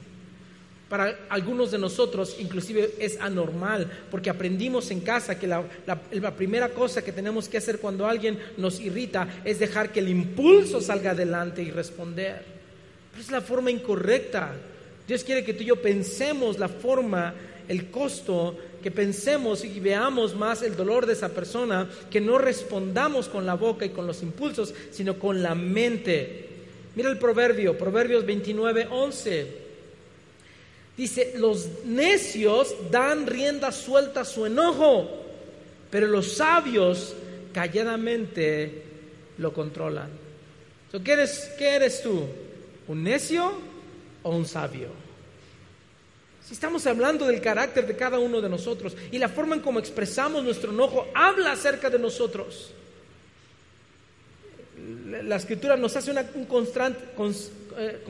[0.91, 5.63] Para algunos de nosotros inclusive es anormal, porque aprendimos en casa que la,
[6.35, 10.81] primera cosa que tenemos que hacer cuando alguien nos irrita es dejar que el impulso
[10.81, 12.43] salga adelante y responder.
[13.09, 14.53] Pero es la forma incorrecta.
[15.07, 17.35] Dios quiere que tú y yo pensemos la forma,
[17.69, 23.29] el costo, que pensemos y veamos más el dolor de esa persona, que no respondamos
[23.29, 26.49] con la boca y con los impulsos, sino con la mente.
[26.97, 29.60] Mira el proverbio, Proverbios 29, 11.
[31.01, 35.09] Dice, los necios dan rienda suelta a su enojo,
[35.89, 37.15] pero los sabios
[37.51, 38.83] calladamente
[39.39, 40.11] lo controlan.
[41.03, 42.23] ¿qué, eres, ¿Qué eres tú?
[42.87, 43.51] ¿Un necio
[44.21, 44.89] o un sabio?
[46.45, 49.79] Si estamos hablando del carácter de cada uno de nosotros y la forma en cómo
[49.79, 52.73] expresamos nuestro enojo, habla acerca de nosotros.
[55.23, 56.99] La escritura nos hace una, un constante,
[57.75, 58.03] eh,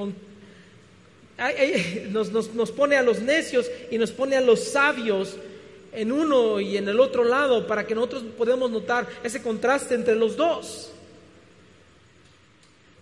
[2.10, 5.38] nos, pone a los necios y nos pone a los sabios
[5.92, 10.16] en uno y en el otro lado para que nosotros podamos notar ese contraste entre
[10.16, 10.92] los dos.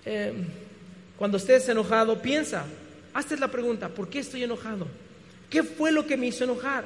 [0.05, 0.33] Eh,
[1.17, 2.65] cuando estés enojado, piensa,
[3.13, 4.87] hazte la pregunta, ¿por qué estoy enojado?
[5.49, 6.85] ¿Qué fue lo que me hizo enojar?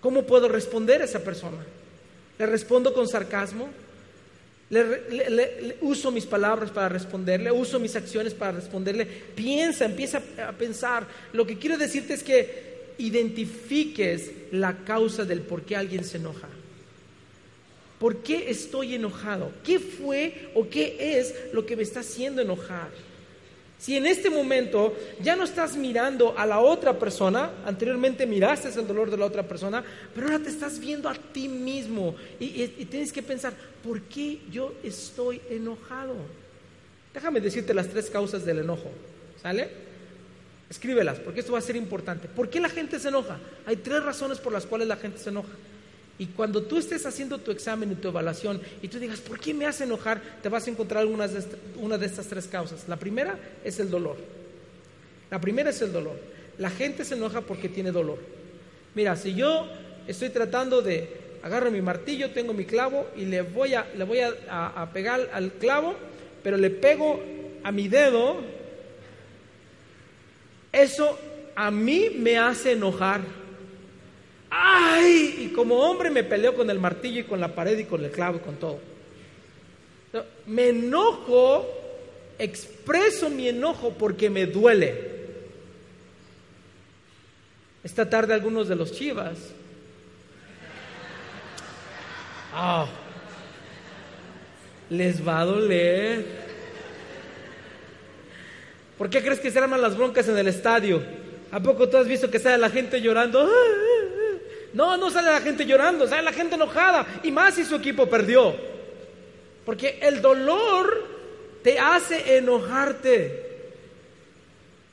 [0.00, 1.58] ¿Cómo puedo responder a esa persona?
[2.38, 3.68] ¿Le respondo con sarcasmo?
[4.68, 9.06] Le, uso mis palabras para responderle, uso mis acciones para responderle.
[9.06, 11.06] Piensa, empieza a pensar.
[11.32, 16.48] Lo que quiero decirte es que identifiques la causa del por qué alguien se enoja.
[17.98, 19.52] ¿Por qué estoy enojado?
[19.64, 22.90] ¿Qué fue o qué es lo que me está haciendo enojar?
[23.78, 28.86] Si en este momento ya no estás mirando a la otra persona, anteriormente miraste el
[28.86, 29.84] dolor de la otra persona,
[30.14, 33.52] pero ahora te estás viendo a ti mismo y, tienes que pensar,
[33.84, 36.14] ¿por qué yo estoy enojado?
[37.12, 38.90] Déjame decirte las tres causas del enojo,
[39.42, 39.68] ¿sale?
[40.70, 42.28] Escríbelas, porque esto va a ser importante.
[42.28, 43.38] ¿Por qué la gente se enoja?
[43.66, 45.52] Hay tres razones por las cuales la gente se enoja.
[46.18, 49.52] Y cuando tú estés haciendo tu examen y tu evaluación y tú digas, ¿por qué
[49.52, 50.20] me hace enojar?
[50.42, 51.44] Te vas a encontrar algunas de
[51.76, 52.88] una de estas tres causas.
[52.88, 54.16] La primera es el dolor.
[55.30, 56.18] La primera es el dolor.
[56.58, 58.18] La gente se enoja porque tiene dolor.
[58.94, 59.68] Mira, si yo
[60.06, 64.20] estoy tratando de agarro mi martillo, tengo mi clavo y le voy a, le voy
[64.20, 65.94] a pegar al clavo,
[66.42, 67.20] pero le pego
[67.62, 68.36] a mi dedo,
[70.72, 71.18] eso
[71.54, 73.20] a mí me hace enojar.
[74.50, 75.46] ¡Ay!
[75.46, 78.10] Y como hombre me peleo con el martillo y con la pared y con el
[78.10, 78.78] clavo y con todo.
[80.46, 81.66] Me enojo,
[82.38, 85.16] expreso mi enojo porque me duele.
[87.82, 89.38] Esta tarde algunos de los chivas.
[92.52, 92.86] Ah,
[94.90, 96.46] les va a doler.
[98.96, 101.02] ¿Por qué crees que se arman las broncas en el estadio?
[101.52, 103.42] ¿A poco tú has visto que sale la gente llorando?
[103.42, 103.95] ¡Ah!
[104.76, 107.20] No, no sale la gente llorando, sale la gente enojada.
[107.22, 108.54] Y más si su equipo perdió.
[109.64, 111.02] Porque el dolor
[111.62, 113.72] te hace enojarte.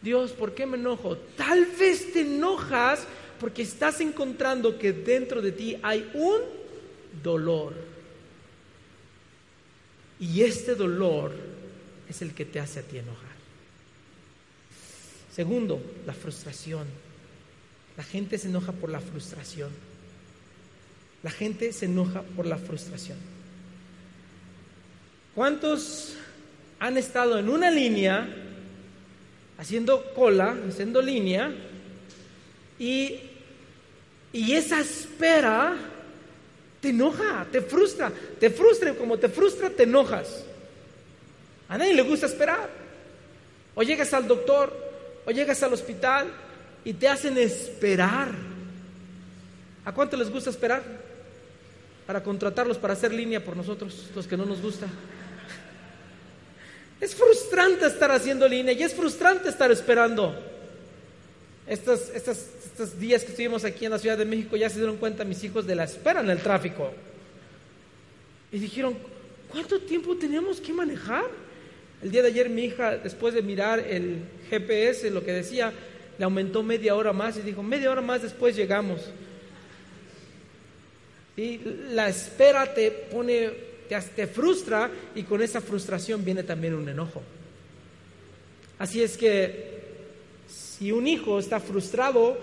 [0.01, 1.17] Dios, ¿por qué me enojo?
[1.35, 3.05] Tal vez te enojas
[3.41, 6.39] porque estás encontrando que dentro de ti hay un
[7.21, 7.73] dolor.
[10.17, 11.33] Y este dolor
[12.07, 13.35] es el que te hace a ti enojar.
[15.35, 16.87] Segundo, la frustración.
[17.97, 19.69] La gente se enoja por la frustración.
[21.21, 23.17] La gente se enoja por la frustración.
[25.35, 26.15] ¿Cuántos
[26.79, 28.27] han estado en una línea,
[29.57, 31.49] haciendo cola, haciendo línea,
[32.77, 33.19] y,
[34.33, 35.77] y esa espera
[36.81, 40.43] te enoja, te frustra, te frustra, como te frustra, te enojas.
[41.69, 42.69] A nadie le gusta esperar.
[43.73, 44.75] O llegas al doctor,
[45.25, 46.27] o llegas al hospital,
[46.85, 48.31] y te hacen esperar.
[49.85, 50.83] ¿A cuánto les gusta esperar?
[52.05, 54.87] Para contratarlos para hacer línea por nosotros, los que no nos gusta.
[56.99, 60.33] Es frustrante estar haciendo línea y es frustrante estar esperando.
[61.67, 64.97] Estos, estos, estos días que estuvimos aquí en la Ciudad de México ya se dieron
[64.97, 66.91] cuenta mis hijos de la espera en el tráfico.
[68.51, 68.95] Y dijeron,
[69.49, 71.25] ¿cuánto tiempo tenemos que manejar?
[72.01, 75.73] El día de ayer mi hija, después de mirar el GPS, lo que decía,
[76.23, 79.01] le aumentó media hora más y dijo, media hora más después llegamos.
[81.35, 81.59] y
[81.91, 83.51] La espera te pone,
[84.15, 87.21] te, frustra y con esa frustración viene también un enojo.
[88.79, 89.81] Así es que
[90.47, 92.37] si un hijo está frustrado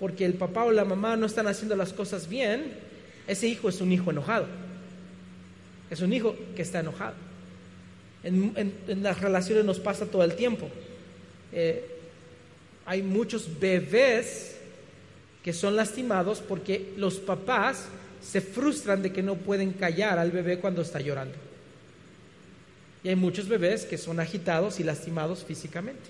[0.00, 2.72] porque el papá o la mamá no están haciendo las cosas bien,
[3.28, 4.46] ese hijo es un hijo enojado.
[5.90, 7.16] Es un hijo que está enojado.
[8.24, 8.72] En,
[9.02, 10.70] las relaciones nos pasa todo el tiempo.
[11.52, 11.95] Eh,
[12.86, 14.56] hay muchos bebés
[15.42, 17.86] que son lastimados porque los papás
[18.22, 21.34] se frustran de que no pueden callar al bebé cuando está llorando.
[23.02, 26.02] Y hay muchos bebés que son agitados y lastimados físicamente.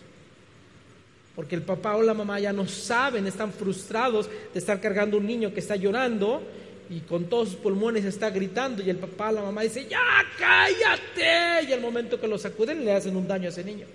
[1.34, 5.26] Porque el papá o la mamá ya no saben, están frustrados de estar cargando un
[5.26, 6.42] niño que está llorando
[6.88, 10.24] y con todos sus pulmones está gritando y el papá o la mamá dice, ya
[10.38, 11.68] cállate.
[11.68, 13.86] Y al momento que lo sacuden le hacen un daño a ese niño.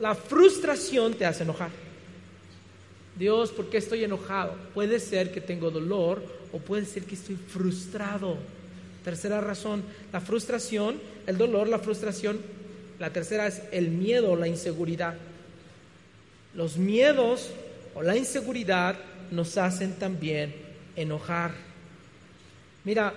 [0.00, 1.70] La frustración te hace enojar.
[3.16, 4.54] Dios, ¿por qué estoy enojado?
[4.74, 8.36] Puede ser que tengo dolor o puede ser que estoy frustrado.
[9.04, 9.82] Tercera razón,
[10.12, 12.40] la frustración, el dolor, la frustración.
[12.98, 15.14] La tercera es el miedo la inseguridad.
[16.54, 17.50] Los miedos
[17.94, 18.96] o la inseguridad
[19.30, 20.54] nos hacen también
[20.96, 21.52] enojar.
[22.84, 23.12] Mira,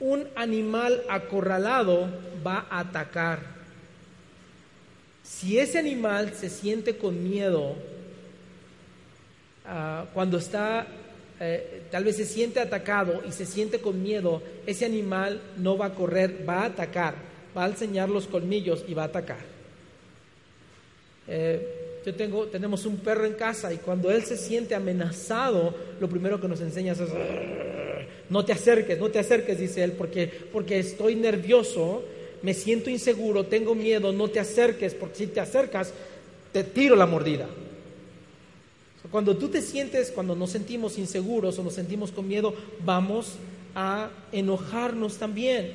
[0.00, 2.08] un animal acorralado
[2.46, 3.57] va a atacar
[5.38, 7.76] si ese animal se siente con miedo,
[9.64, 10.84] ah, cuando está,
[11.38, 15.86] eh, tal vez se siente atacado y se siente con miedo, ese animal no va
[15.86, 17.14] a correr, va a atacar,
[17.56, 19.38] va a enseñar los colmillos y va a atacar.
[21.28, 26.08] Eh, yo tengo, tenemos un perro en casa y cuando él se siente amenazado, lo
[26.08, 27.00] primero que nos enseña es,
[28.28, 32.02] no te acerques, no te acerques, dice él, porque, porque estoy nervioso
[32.42, 35.92] me siento inseguro, tengo miedo, no te acerques, porque si te acercas,
[36.52, 37.46] te tiro la mordida.
[39.10, 43.36] Cuando tú te sientes, cuando nos sentimos inseguros o nos sentimos con miedo, vamos
[43.74, 45.72] a enojarnos también.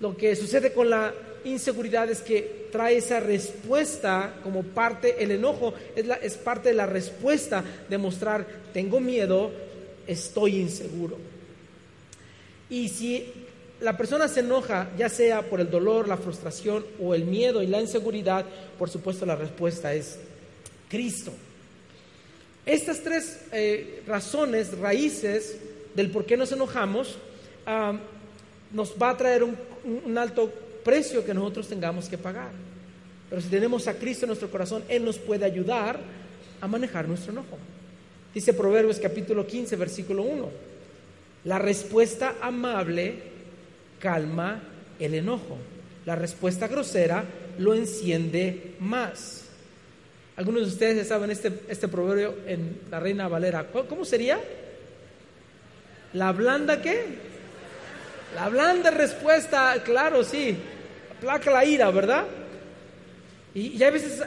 [0.00, 5.74] Lo que sucede con la inseguridad es que trae esa respuesta como parte, el enojo
[5.94, 9.52] es, es parte de la respuesta de mostrar, tengo miedo,
[10.06, 11.16] estoy inseguro.
[12.68, 13.32] Y si
[13.80, 17.66] la persona se enoja, ya sea por el dolor, la frustración o el miedo y
[17.66, 18.44] la inseguridad,
[18.78, 20.18] por supuesto la respuesta es
[20.88, 21.32] Cristo.
[22.64, 25.56] Estas tres eh, razones, raíces
[25.94, 27.16] del por qué nos enojamos,
[28.72, 30.52] nos va a traer un, alto
[30.84, 32.50] precio que nosotros tengamos que pagar.
[33.28, 35.98] Pero si tenemos a Cristo en nuestro corazón, Él nos puede ayudar
[36.60, 37.58] a manejar nuestro enojo.
[38.32, 40.48] Dice Proverbios capítulo 15, versículo 1.
[41.44, 43.35] La respuesta amable
[43.98, 44.62] calma
[44.98, 45.58] el enojo.
[46.04, 47.24] La respuesta grosera
[47.58, 49.44] lo enciende más.
[50.36, 53.66] Algunos de ustedes saben este, este proverbio en la Reina Valera.
[53.88, 54.38] ¿Cómo sería?
[56.12, 57.04] ¿La blanda qué?
[58.34, 60.56] La blanda respuesta, claro, sí.
[61.20, 62.24] Placa la ira, ¿verdad?
[63.54, 64.22] Y, y a veces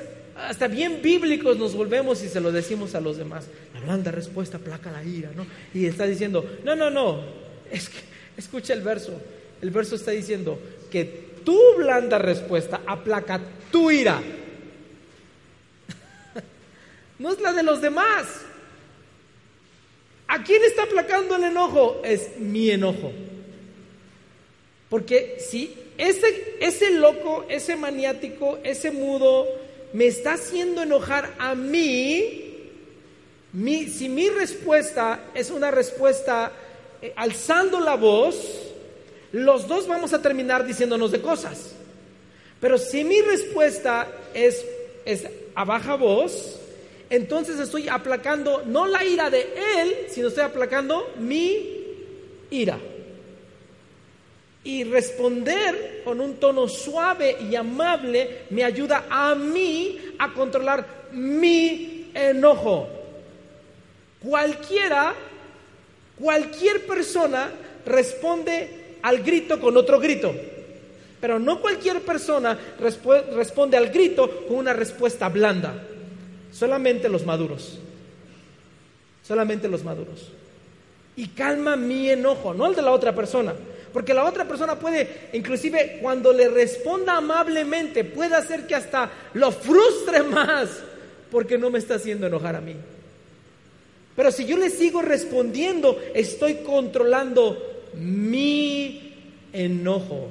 [0.47, 3.45] hasta bien bíblicos nos volvemos y se lo decimos a los demás.
[3.73, 5.45] La blanda respuesta placa la ira, ¿no?
[5.73, 7.23] Y está diciendo, no, no, no,
[7.71, 7.99] es que,
[8.37, 9.19] escucha el verso,
[9.61, 10.59] el verso está diciendo
[10.91, 13.39] que tu blanda respuesta aplaca
[13.71, 14.21] tu ira.
[17.19, 18.27] no es la de los demás.
[20.27, 22.01] ¿A quién está aplacando el enojo?
[22.03, 23.11] Es mi enojo.
[24.89, 29.47] Porque si ese, ese loco, ese maniático, ese mudo
[29.93, 32.45] me está haciendo enojar a mí,
[33.53, 36.51] si mi respuesta es una respuesta
[37.01, 38.68] eh, alzando la voz,
[39.31, 41.75] los dos vamos a terminar diciéndonos de cosas.
[42.59, 44.65] Pero si mi respuesta es,
[45.05, 45.25] es
[45.55, 46.59] a baja voz,
[47.09, 51.79] entonces estoy aplacando no la ira de él, sino estoy aplacando mi
[52.51, 52.77] ira.
[54.63, 62.11] Y responder con un tono suave y amable me ayuda a mí a controlar mi
[62.13, 62.87] enojo.
[64.21, 65.15] Cualquiera,
[66.19, 67.51] cualquier persona
[67.85, 70.33] responde al grito con otro grito.
[71.19, 75.73] Pero no cualquier persona responde al grito con una respuesta blanda.
[76.51, 77.77] Solamente los maduros.
[79.21, 80.29] Solamente los maduros.
[81.15, 83.53] Y calma mi enojo, no el de la otra persona.
[83.91, 89.51] Porque la otra persona puede, inclusive cuando le responda amablemente, puede hacer que hasta lo
[89.51, 90.69] frustre más
[91.31, 92.75] porque no me está haciendo enojar a mí.
[94.15, 97.57] Pero si yo le sigo respondiendo, estoy controlando
[97.93, 99.13] mi
[99.53, 100.29] enojo.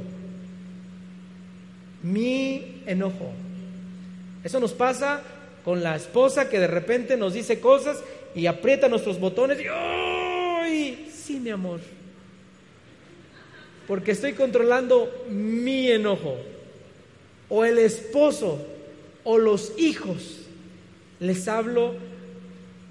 [2.02, 3.32] Mi enojo.
[4.44, 5.22] Eso nos pasa
[5.64, 8.02] con la esposa que de repente nos dice cosas
[8.34, 11.10] y aprieta nuestros botones y ¡ay!
[11.12, 11.80] Sí, mi amor.
[13.86, 16.36] Porque estoy controlando mi enojo.
[17.48, 18.64] O el esposo
[19.24, 20.40] o los hijos.
[21.20, 21.94] Les hablo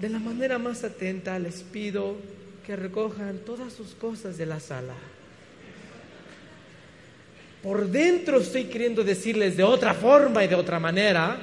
[0.00, 2.16] de la manera más atenta, les pido
[2.68, 4.92] que recojan todas sus cosas de la sala.
[7.62, 11.38] Por dentro estoy queriendo decirles de otra forma y de otra manera,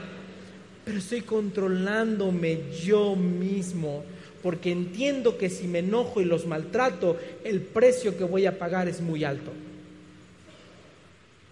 [0.85, 4.03] pero estoy controlándome yo mismo,
[4.43, 8.87] porque entiendo que si me enojo y los maltrato, el precio que voy a pagar
[8.87, 9.51] es muy alto.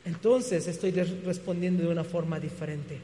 [0.05, 2.99] Entonces estoy respondiendo de una forma diferente.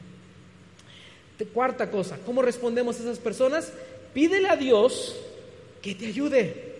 [1.52, 3.72] Cuarta cosa, ¿cómo respondemos a esas personas?
[4.14, 5.16] Pídele a Dios
[5.82, 6.70] que te ayude.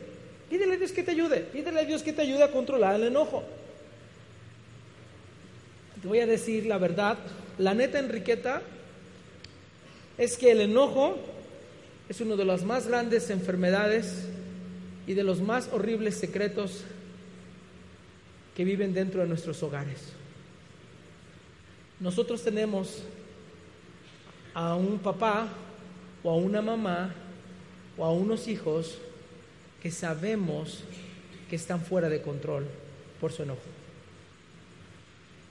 [0.49, 1.41] Pídele a Dios que te ayude.
[1.41, 3.45] Pídele a Dios que te ayude a controlar el enojo.
[6.03, 7.19] Te voy a decir la verdad.
[7.59, 8.63] La neta, Enriqueta,
[10.19, 11.19] es que el enojo
[12.09, 14.27] es uno de las más grandes enfermedades
[15.07, 16.85] y de los más horribles secretos
[18.57, 20.13] que viven dentro de nuestros hogares.
[22.01, 23.03] Nosotros tenemos
[24.55, 25.49] a un papá
[26.23, 27.15] o a una mamá
[28.01, 28.97] o a unos hijos
[29.83, 30.81] que sabemos
[31.51, 32.67] que están fuera de control
[33.21, 33.61] por su enojo.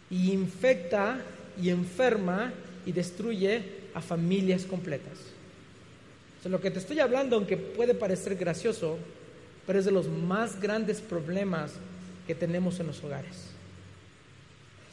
[0.10, 1.22] Y infecta
[1.62, 2.52] y enferma
[2.88, 3.62] y destruye
[3.94, 5.20] a familias completas.
[6.46, 8.98] lo que te estoy hablando, aunque puede parecer gracioso,
[9.68, 11.74] pero es de los más grandes problemas
[12.26, 13.36] que tenemos en los hogares.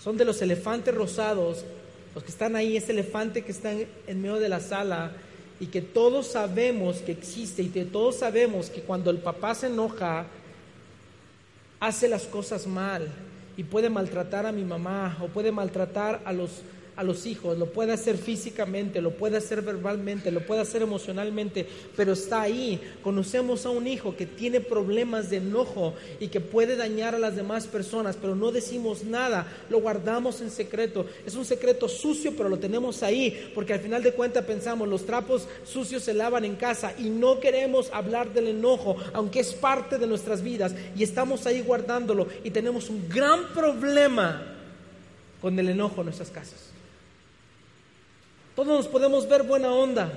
[0.03, 1.65] Son de los elefantes rosados,
[2.15, 5.13] los que están ahí, ese elefante que está en medio de la sala
[5.59, 9.69] y que todos sabemos que existe y que todos sabemos que cuando el papá se
[9.69, 10.27] enoja,
[11.81, 13.09] hace las cosas mal
[13.57, 16.51] y puede maltratar a mi mamá o puede maltratar a los
[16.97, 21.67] a los hijos, lo puede hacer físicamente, lo puede hacer verbalmente, lo puede hacer emocionalmente,
[21.95, 22.81] pero está ahí.
[23.03, 27.37] Conocemos a un hijo que tiene problemas de enojo y que puede dañar a las
[27.37, 31.07] demás personas, pero no decimos nada, lo guardamos en secreto.
[31.27, 35.05] Es un secreto sucio, pero lo tenemos ahí, porque al final de cuentas pensamos, los
[35.05, 39.99] trapos sucios se lavan en casa y no queremos hablar del enojo, aunque es parte
[39.99, 44.55] de nuestras vidas, y estamos ahí guardándolo y tenemos un gran problema
[45.41, 46.76] con el enojo en nuestras casas.
[48.57, 50.11] Todos nos podemos ver buena onda.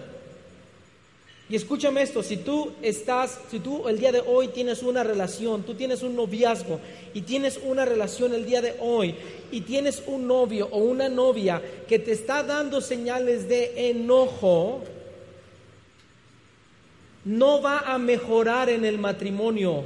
[1.49, 5.63] Y escúchame esto, si tú estás, si tú el día de hoy tienes una relación,
[5.63, 6.79] tú tienes un noviazgo
[7.13, 9.15] y tienes una relación el día de hoy
[9.51, 14.83] y tienes un novio o una novia que te está dando señales de enojo,
[17.25, 19.83] no va a mejorar en el matrimonio,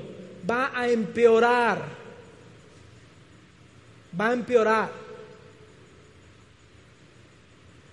[0.49, 1.81] va a empeorar.
[4.19, 4.91] Va a empeorar.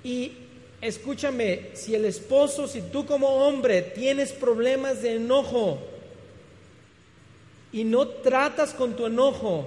[0.03, 0.33] Y
[0.81, 5.78] escúchame, si el esposo, si tú como hombre tienes problemas de enojo
[7.72, 9.66] y no tratas con tu enojo,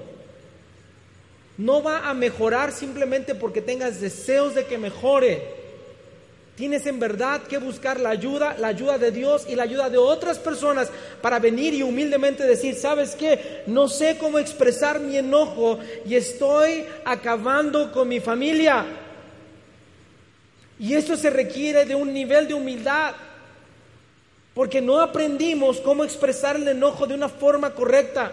[1.58, 5.64] no va a mejorar simplemente porque tengas deseos de que mejore.
[6.56, 9.98] Tienes en verdad que buscar la ayuda, la ayuda de Dios y la ayuda de
[9.98, 10.90] otras personas
[11.22, 13.64] para venir y humildemente decir, ¿sabes qué?
[13.66, 18.86] No sé cómo expresar mi enojo y estoy acabando con mi familia.
[20.80, 23.14] Y esto se requiere de un nivel de humildad,
[24.54, 28.32] porque no aprendimos cómo expresar el enojo de una forma correcta.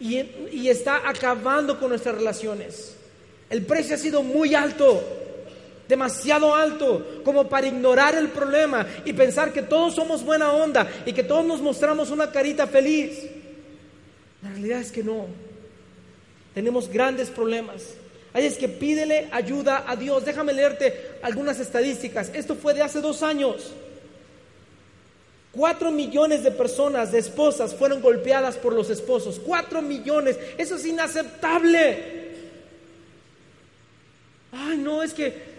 [0.00, 2.96] Y, está acabando con nuestras relaciones.
[3.48, 5.02] El precio ha sido muy alto,
[5.86, 11.12] demasiado alto, como para ignorar el problema y pensar que todos somos buena onda y
[11.12, 13.18] que todos nos mostramos una carita feliz.
[14.42, 15.26] La realidad es que no.
[16.54, 17.82] Tenemos grandes problemas.
[18.34, 20.24] Ahí es que pídele ayuda a Dios.
[20.24, 22.30] Déjame leerte algunas estadísticas.
[22.34, 23.72] Esto fue de hace dos años.
[25.52, 29.38] Cuatro millones de personas, de esposas, fueron golpeadas por los esposos.
[29.38, 30.38] Cuatro millones.
[30.56, 32.22] Eso es inaceptable.
[34.50, 35.52] Ay, no, es que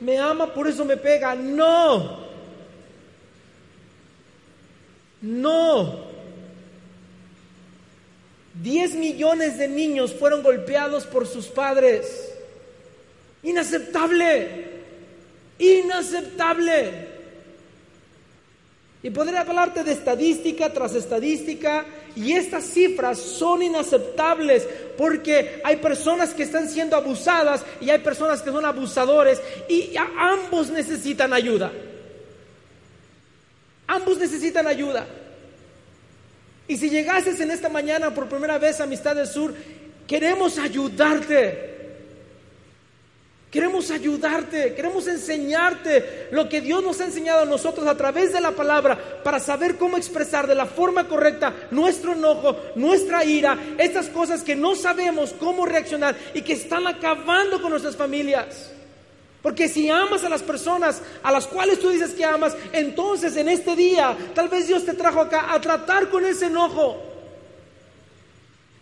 [0.00, 1.34] me ama, por eso me pega.
[1.34, 2.28] No.
[5.20, 6.07] No.
[8.62, 12.32] 10 millones de niños fueron golpeados por sus padres.
[13.42, 14.66] Inaceptable.
[15.58, 17.08] Inaceptable.
[19.02, 21.86] Y podría hablarte de estadística tras estadística
[22.16, 28.42] y estas cifras son inaceptables porque hay personas que están siendo abusadas y hay personas
[28.42, 31.70] que son abusadores y ambos necesitan ayuda.
[33.86, 35.06] Ambos necesitan ayuda.
[36.68, 39.54] Y si llegases en esta mañana por primera vez a Amistad del Sur,
[40.06, 41.76] queremos ayudarte.
[43.50, 48.42] Queremos ayudarte, queremos enseñarte lo que Dios nos ha enseñado a nosotros a través de
[48.42, 54.10] la palabra para saber cómo expresar de la forma correcta nuestro enojo, nuestra ira, estas
[54.10, 58.72] cosas que no sabemos cómo reaccionar y que están acabando con nuestras familias.
[59.42, 63.48] Porque si amas a las personas a las cuales tú dices que amas, entonces en
[63.48, 67.00] este día tal vez Dios te trajo acá a tratar con ese enojo,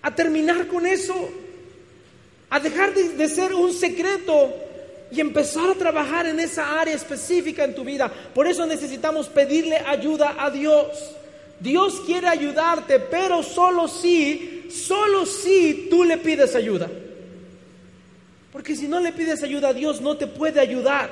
[0.02, 1.14] a terminar con eso
[2.50, 4.54] a dejar de, ser un secreto
[5.11, 8.11] y empezar a trabajar en esa área específica en tu vida.
[8.34, 10.86] Por eso necesitamos pedirle ayuda a Dios.
[11.59, 16.88] Dios quiere ayudarte, pero solo si, solo si tú le pides ayuda.
[18.57, 21.11] Porque si no le pides ayuda a Dios, no te puede ayudar.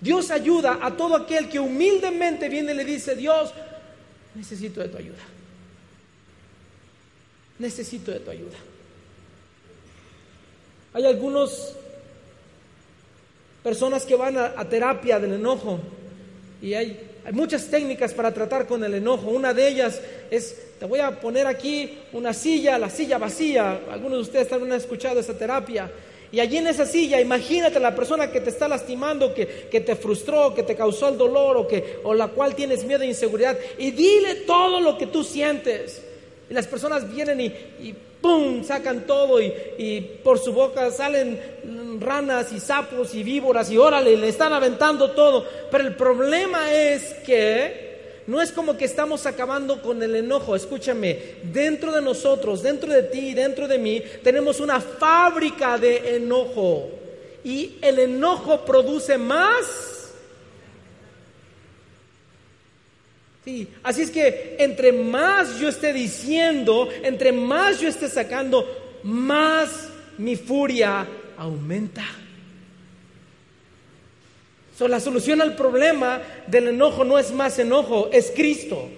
[0.00, 3.52] Dios ayuda a todo aquel que humildemente viene y le dice, Dios,
[4.34, 5.18] necesito de tu ayuda.
[7.58, 8.56] Necesito de tu ayuda.
[10.94, 11.74] Hay algunas
[13.62, 15.78] personas que van a, terapia del enojo
[16.62, 19.28] y hay, hay muchas técnicas para tratar con el enojo.
[19.28, 20.00] Una de ellas
[20.30, 23.78] es, te voy a poner aquí una silla, la silla vacía.
[23.90, 25.90] Algunos de ustedes también han escuchado esa terapia.
[26.32, 29.96] Y allí en esa silla, imagínate la persona que te está lastimando, que, que, te
[29.96, 33.56] frustró, que te causó el dolor o, que, o la cual tienes miedo e inseguridad.
[33.78, 36.02] Y dile todo lo que tú sientes.
[36.50, 38.64] Y las personas vienen y, y ¡pum!
[38.64, 41.40] sacan todo y, por su boca salen
[42.00, 45.46] ranas y sapos y víboras y órale, le están aventando todo.
[45.70, 47.85] Pero el problema es que
[48.26, 50.56] no es como que estamos acabando con el enojo.
[50.56, 56.90] Escúchame, dentro de nosotros, dentro de ti, dentro de mí, tenemos una fábrica de enojo.
[57.44, 59.96] Y el enojo produce más
[63.82, 68.66] así es que entre más yo esté diciendo, entre más yo esté sacando,
[69.02, 71.06] más mi furia
[71.36, 72.04] aumenta.
[74.80, 78.88] La solución al problema del enojo no es más enojo, es Cristo.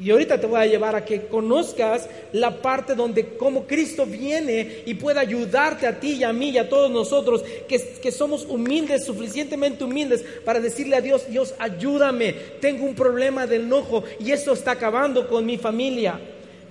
[0.00, 4.84] Y ahorita te voy a llevar a que conozcas la parte donde como Cristo viene
[4.86, 8.44] y puede ayudarte a ti y a mí y a todos nosotros que, que, somos
[8.44, 14.30] humildes, suficientemente humildes para decirle a Dios, Dios, ayúdame, tengo un problema de enojo y
[14.30, 16.20] eso está acabando con mi familia.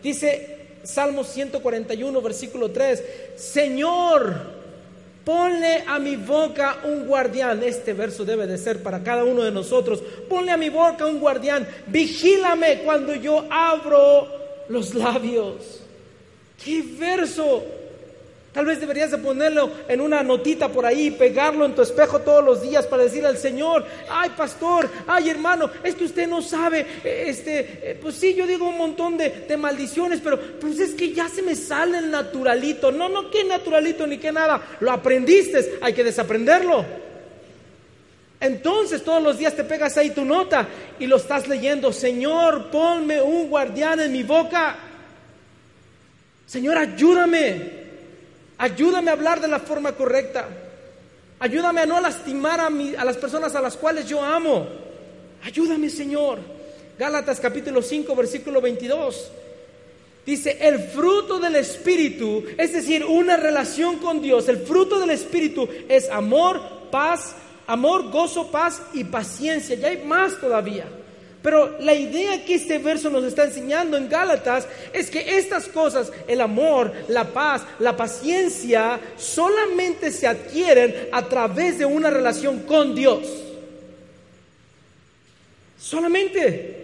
[0.01, 3.03] Dice Salmo 141, versículo 3,
[3.35, 4.56] Señor,
[5.27, 7.61] Ponle a mi boca un guardián.
[7.61, 10.01] Este verso debe de ser para cada uno de nosotros.
[10.29, 11.67] Ponle a mi boca un guardián.
[11.87, 14.29] Vigílame cuando yo abro
[14.69, 15.81] los labios.
[16.63, 17.61] ¿Qué verso?
[18.57, 22.43] Tal vez deberías de ponerlo en una notita por ahí, pegarlo en tu espejo todos
[22.43, 26.83] los días para decirle al Señor, ay pastor, ay hermano, es que usted no sabe,
[27.03, 31.29] este, eh, pues sí, yo digo un montón de, maldiciones, pero pues es que ya
[31.29, 32.91] se me sale el naturalito.
[32.91, 34.59] No, no, qué naturalito ni qué nada.
[34.79, 36.83] Lo aprendiste, hay que desaprenderlo.
[38.39, 43.21] Entonces todos los días te pegas ahí tu nota y lo estás leyendo, Señor, ponme
[43.21, 44.77] un guardián en mi boca.
[46.47, 47.76] Señor, ayúdame.
[48.57, 50.47] Ayúdame a hablar de la forma correcta.
[51.39, 54.67] Ayúdame a no lastimar a, a las personas a las cuales yo amo.
[55.43, 56.39] Ayúdame, Señor.
[56.97, 59.31] Gálatas capítulo 5, versículo 22.
[60.25, 65.69] Dice, el fruto del Espíritu, es decir, una relación con Dios, el fruto del Espíritu
[65.87, 66.59] es amor,
[66.91, 67.33] paz,
[67.65, 69.75] amor, gozo, paz y paciencia.
[69.75, 70.85] Y hay más todavía.
[71.47, 76.11] Pero la idea que este verso nos está enseñando en Gálatas es que estas cosas,
[76.27, 82.93] el amor, la paz, la paciencia, solamente se adquieren a través de una relación con
[82.93, 83.25] Dios.
[85.79, 86.83] Solamente.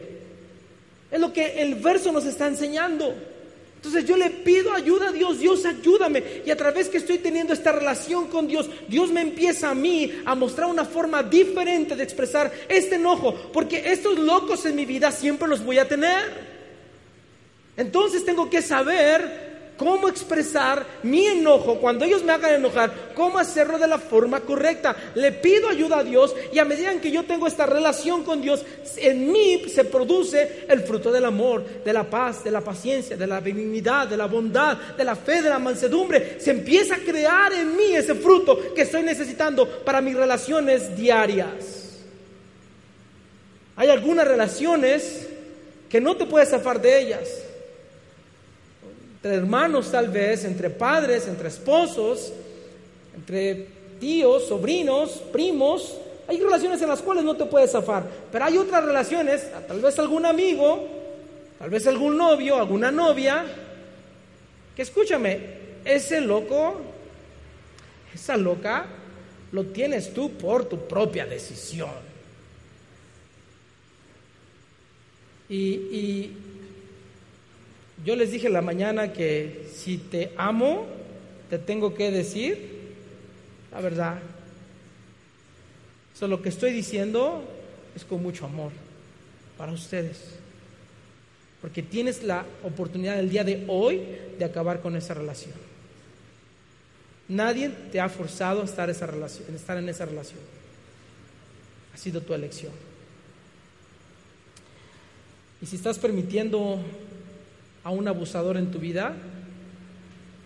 [1.12, 3.14] Es lo que el verso nos está enseñando.
[3.84, 6.24] Entonces yo le pido ayuda a Dios, Dios ayúdame.
[6.46, 10.10] Y a través que estoy teniendo esta relación con Dios, Dios me empieza a mí
[10.24, 15.12] a mostrar una forma diferente de expresar este enojo, porque estos locos en mi vida
[15.12, 16.54] siempre los voy a tener.
[17.76, 23.78] Entonces tengo que saber cómo expresar mi enojo cuando ellos me hagan enojar, cómo hacerlo
[23.78, 24.96] de la forma correcta.
[25.16, 28.64] Le pido ayuda a Dios y a medida que yo tengo esta relación con Dios,
[28.98, 33.28] en mí se produce el fruto del amor, de la paz, de la paciencia, de
[33.28, 36.40] la benignidad, de la bondad, de la fe, de la mansedumbre.
[36.40, 42.00] Se empieza a crear en mí ese fruto que estoy necesitando para mis relaciones diarias.
[43.76, 45.28] Hay algunas relaciones
[45.90, 47.30] que no te puedes zafar de ellas
[49.24, 52.34] entre hermanos tal vez, entre padres, entre esposos,
[53.16, 53.68] entre
[53.98, 55.98] tíos, sobrinos, primos.
[56.28, 59.98] Hay relaciones en las cuales no te puedes zafar, pero hay otras relaciones, tal vez
[59.98, 60.90] algún amigo,
[61.58, 63.46] tal vez algún novio, alguna novia,
[64.76, 65.40] que escúchame,
[65.86, 66.82] ese loco,
[68.14, 68.88] esa loca
[69.54, 71.92] lo tienes tú por tu propia decisión.
[75.48, 76.32] Y,
[78.04, 80.86] yo les dije la mañana que si te amo,
[81.50, 82.74] te tengo que decir
[83.72, 84.20] la verdad.
[86.16, 87.44] Eso lo que estoy diciendo
[87.96, 88.72] es con mucho amor
[89.58, 90.20] para ustedes.
[91.62, 94.02] Porque tienes la oportunidad el día de hoy
[94.38, 95.54] de acabar con esa relación.
[97.30, 100.40] Nadie te ha forzado a estar, esa relación, estar en esa relación.
[101.94, 102.74] Ha sido tu elección.
[105.62, 106.80] Y si estás permitiendo
[107.84, 109.16] a un abusador en tu vida,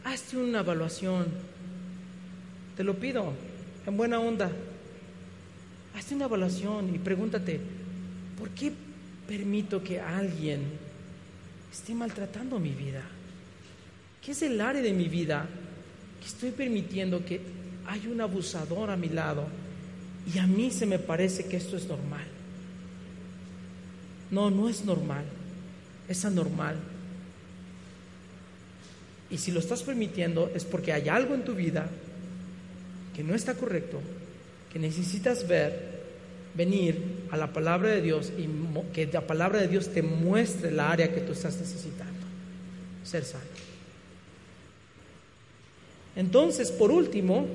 [0.04, 1.28] hazte una evaluación.
[2.76, 3.34] Te lo pido,
[3.86, 4.52] en buena onda.
[5.96, 7.60] Hazte una evaluación y pregúntate,
[8.38, 8.72] ¿por qué
[9.28, 10.62] permito que alguien
[11.72, 13.02] esté maltratando mi vida?
[14.24, 15.48] ¿Qué es el área de mi vida
[16.20, 17.42] que estoy permitiendo que
[17.88, 19.48] hay un abusador a mi lado
[20.34, 22.26] y a mí se me parece que esto es normal?
[24.30, 25.24] No, no es normal,
[26.08, 26.76] es anormal.
[29.30, 31.90] Y si lo estás permitiendo es porque hay algo en tu vida
[33.16, 34.00] que no está correcto,
[34.72, 35.98] que necesitas ver,
[36.56, 38.48] venir a la palabra de Dios y
[38.94, 42.26] que la palabra de Dios te muestre la área que tú estás necesitando,
[43.04, 43.44] ser sano.
[46.16, 47.46] Entonces, por último,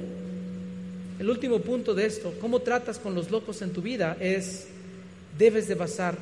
[1.18, 4.68] el último punto de esto, cómo tratas con los locos en tu vida, es
[5.38, 6.16] debes de basar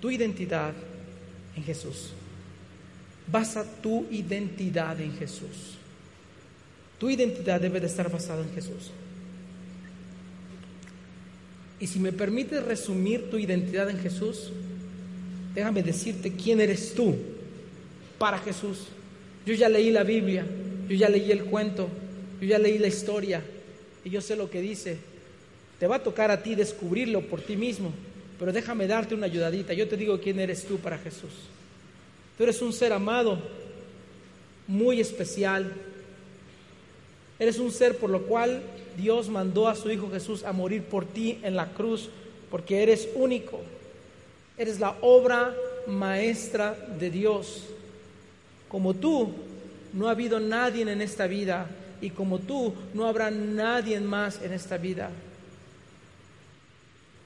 [0.00, 0.72] tu identidad
[1.56, 2.12] en Jesús.
[3.30, 5.76] Basa tu identidad en Jesús.
[6.98, 8.90] Tu identidad debe de estar basada en Jesús.
[11.80, 14.50] Y si me permites resumir tu identidad en Jesús,
[15.54, 17.16] déjame decirte quién eres tú
[18.18, 18.86] para Jesús.
[19.46, 20.44] Yo ya leí la Biblia,
[20.88, 21.88] yo ya leí el cuento,
[22.40, 23.42] yo ya leí la historia
[24.04, 24.98] y yo sé lo que dice.
[25.78, 27.92] Te va a tocar a ti descubrirlo por ti mismo.
[28.38, 29.72] Pero déjame darte una ayudadita.
[29.74, 31.30] Yo te digo quién eres tú para Jesús.
[32.38, 33.36] Tú eres un ser amado,
[34.68, 35.72] muy especial.
[37.36, 38.62] Eres un ser por lo cual
[38.96, 42.10] Dios mandó a su Hijo Jesús a morir por ti en la cruz,
[42.48, 43.60] porque eres único.
[44.56, 45.52] Eres la obra
[45.88, 47.64] maestra de Dios.
[48.68, 49.32] Como tú,
[49.92, 51.68] no ha habido nadie en esta vida
[52.00, 55.10] y como tú, no habrá nadie más en esta vida.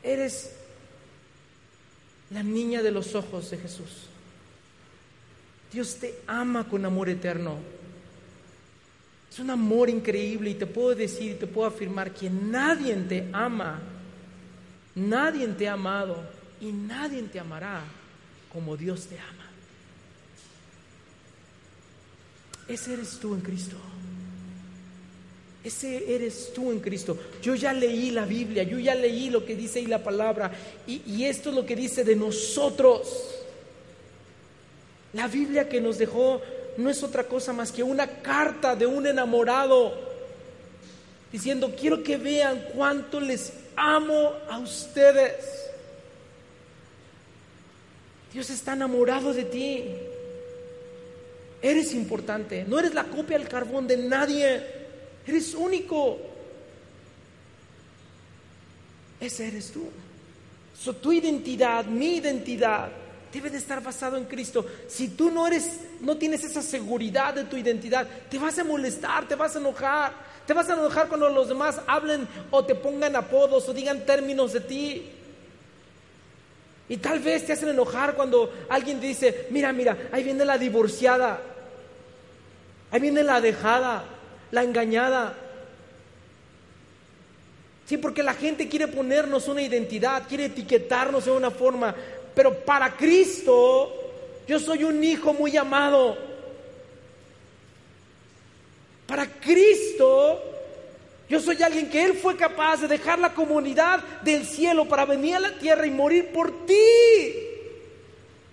[0.03, 0.53] Eres
[2.31, 4.09] la niña de los ojos de Jesús.
[5.73, 7.57] Dios te ama con amor eterno.
[9.31, 13.29] Es un amor increíble y te puedo decir y te puedo afirmar que nadie te
[13.33, 13.81] ama,
[14.95, 16.23] nadie te ha amado
[16.61, 17.83] y nadie te amará
[18.53, 19.49] como Dios te ama.
[22.69, 23.77] Ese eres tú en Cristo.
[25.65, 27.17] Ese eres tú en Cristo.
[27.41, 30.53] Yo ya leí la Biblia, yo ya leí lo que dice ahí la palabra.
[30.87, 33.42] Y, esto es lo que dice de nosotros.
[35.13, 36.41] La Biblia que nos dejó
[36.77, 39.93] no es otra cosa más que una carta de un enamorado
[41.31, 45.71] diciendo, quiero que vean cuánto les amo a ustedes.
[48.33, 49.85] Dios está enamorado de ti.
[51.61, 54.63] Eres importante, no eres la copia del carbón de nadie.
[55.27, 56.19] Eres único.
[59.21, 59.89] Ese eres tú.
[61.01, 62.91] tu identidad, mi identidad,
[63.33, 64.67] debe de estar basado en Cristo.
[64.89, 69.27] Si tú no eres, no tienes esa seguridad de tu identidad, te vas a molestar,
[69.27, 70.33] te vas a enojar.
[70.47, 74.53] Te vas a enojar cuando los demás hablen o te pongan apodos o digan términos
[74.53, 75.11] de ti.
[76.89, 81.41] Y tal vez te hacen enojar cuando alguien dice, mira, mira, ahí viene la divorciada,
[82.91, 84.05] ahí viene la dejada,
[84.51, 85.35] la engañada.
[87.87, 91.95] Sí, porque la gente quiere ponernos una identidad, quiere etiquetarnos de una forma,
[92.35, 93.93] pero para Cristo
[94.47, 96.17] yo soy un hijo muy amado.
[99.07, 100.41] Para Cristo
[101.29, 105.37] yo soy alguien que Él fue capaz de dejar la comunidad del cielo para venir
[105.37, 106.75] a la tierra y morir por ti.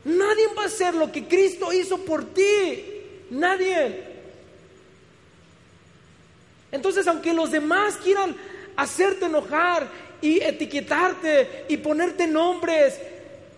[0.06, 2.84] Nadie va a hacer lo que Cristo hizo por ti.
[3.32, 4.04] Nadie.
[6.72, 8.36] Entonces, aunque los demás quieran
[8.76, 9.88] hacerte enojar
[10.22, 13.00] y etiquetarte y ponerte nombres,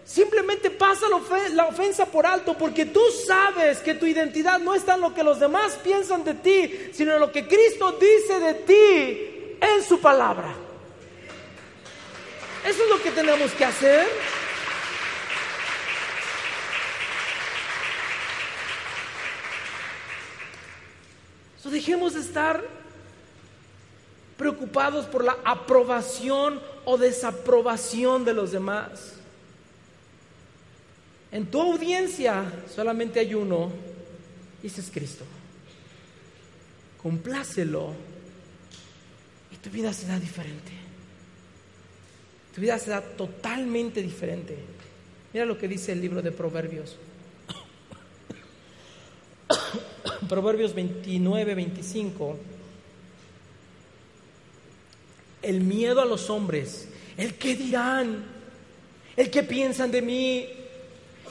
[0.06, 1.06] simplemente pasa
[1.54, 5.24] la ofensa por alto porque tú sabes que tu identidad no está en lo que
[5.24, 9.99] los demás piensan de ti, sino en lo que Cristo dice de ti en su
[9.99, 10.54] palabra.
[12.66, 14.08] Eso es lo que tenemos que hacer.
[21.72, 22.64] Dejemos de estar
[24.38, 29.21] preocupados por la aprobación o desaprobación de los demás.
[31.32, 33.72] En tu audiencia solamente hay uno,
[34.62, 35.24] y ese es Cristo.
[37.02, 37.94] Complácelo
[39.52, 40.72] y tu vida será diferente.
[42.54, 44.58] Tu vida será totalmente diferente.
[45.34, 46.98] Mira lo que dice el libro de Proverbios.
[50.30, 52.38] Proverbios 29, 25.
[55.42, 58.26] El miedo a los hombres, el que dirán,
[59.16, 60.61] el que piensan de mí,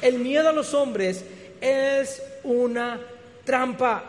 [0.02, 1.24] el miedo a los hombres
[1.60, 3.00] es una
[3.44, 4.04] trampa,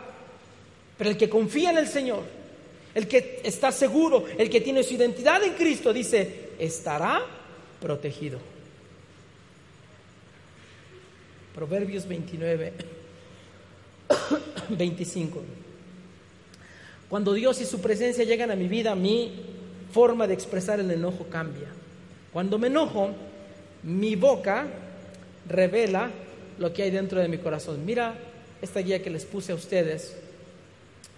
[0.96, 2.22] pero el que confía en el Señor,
[2.94, 7.22] el que está seguro, el que tiene su identidad en Cristo, dice, estará
[7.80, 8.38] protegido.
[11.54, 12.72] Proverbios 29,
[14.70, 15.42] 25.
[17.08, 19.32] Cuando Dios y su presencia llegan a mi vida, mi
[19.92, 21.68] forma de expresar el enojo cambia.
[22.32, 23.10] Cuando me enojo,
[23.82, 24.66] mi boca
[25.48, 26.10] revela
[26.58, 27.84] lo que hay dentro de mi corazón.
[27.84, 28.14] Mira
[28.60, 30.16] esta guía que les puse a ustedes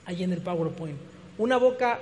[0.06, 0.96] ahí en el PowerPoint.
[1.38, 1.98] Una boca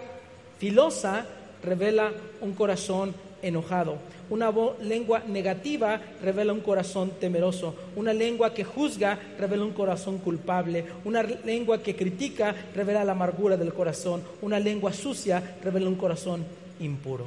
[0.58, 1.26] filosa
[1.62, 3.96] revela un corazón enojado.
[4.30, 4.50] Una
[4.80, 7.74] lengua negativa revela un corazón temeroso.
[7.96, 10.84] Una lengua que juzga revela un corazón culpable.
[11.04, 14.22] Una lengua que critica revela la amargura del corazón.
[14.40, 16.44] Una lengua sucia revela un corazón
[16.80, 17.26] impuro.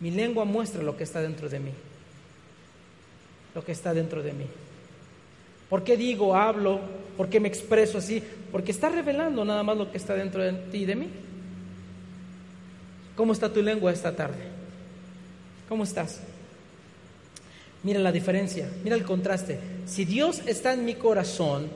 [0.00, 1.70] Mi lengua muestra lo que está dentro de mí.
[3.54, 4.46] Lo que está dentro de mí.
[5.68, 6.80] ¿Por qué digo, hablo?
[7.16, 8.22] ¿Por qué me expreso así?
[8.50, 11.08] Porque está revelando nada más lo que está dentro de ti y de mí.
[13.16, 14.42] ¿Cómo está tu lengua esta tarde?
[15.68, 16.20] ¿Cómo estás?
[17.82, 19.58] Mira la diferencia, mira el contraste.
[19.86, 21.68] Si Dios está en mi corazón,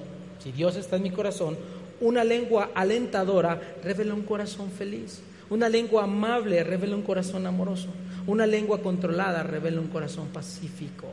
[0.42, 1.56] si Dios está en mi corazón,
[2.00, 5.22] una lengua alentadora revela un corazón feliz.
[5.48, 7.88] Una lengua amable revela un corazón amoroso.
[8.26, 11.06] Una lengua controlada revela un corazón pacífico.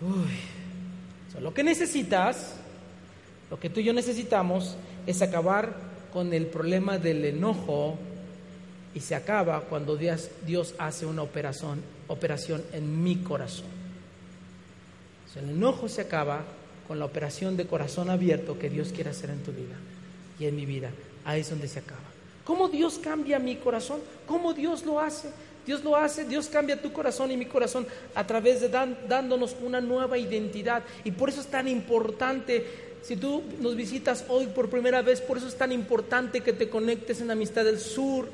[0.00, 1.40] Uy.
[1.40, 2.54] lo que necesitas,
[3.50, 4.76] lo que tú y yo necesitamos,
[5.06, 5.74] es acabar
[6.12, 7.96] con el problema del enojo
[8.94, 13.66] y se acaba cuando Dios, Dios hace una operación, operación en mi corazón.
[15.36, 16.42] el enojo se acaba
[16.88, 19.76] con la operación de corazón abierto que Dios quiere hacer en tu vida
[20.40, 20.90] y en mi vida.
[21.24, 22.00] Ahí es donde se acaba.
[22.44, 24.00] ¿Cómo Dios cambia mi corazón?
[24.26, 25.30] ¿Cómo Dios lo hace?
[25.68, 29.82] Dios lo hace, Dios cambia tu corazón y mi corazón a través de dándonos una
[29.82, 30.82] nueva identidad.
[31.04, 32.64] Y por eso es tan importante
[33.02, 36.70] si tú nos visitas hoy por primera vez, por eso es tan importante que te
[36.70, 38.30] conectes en Amistad del Sur.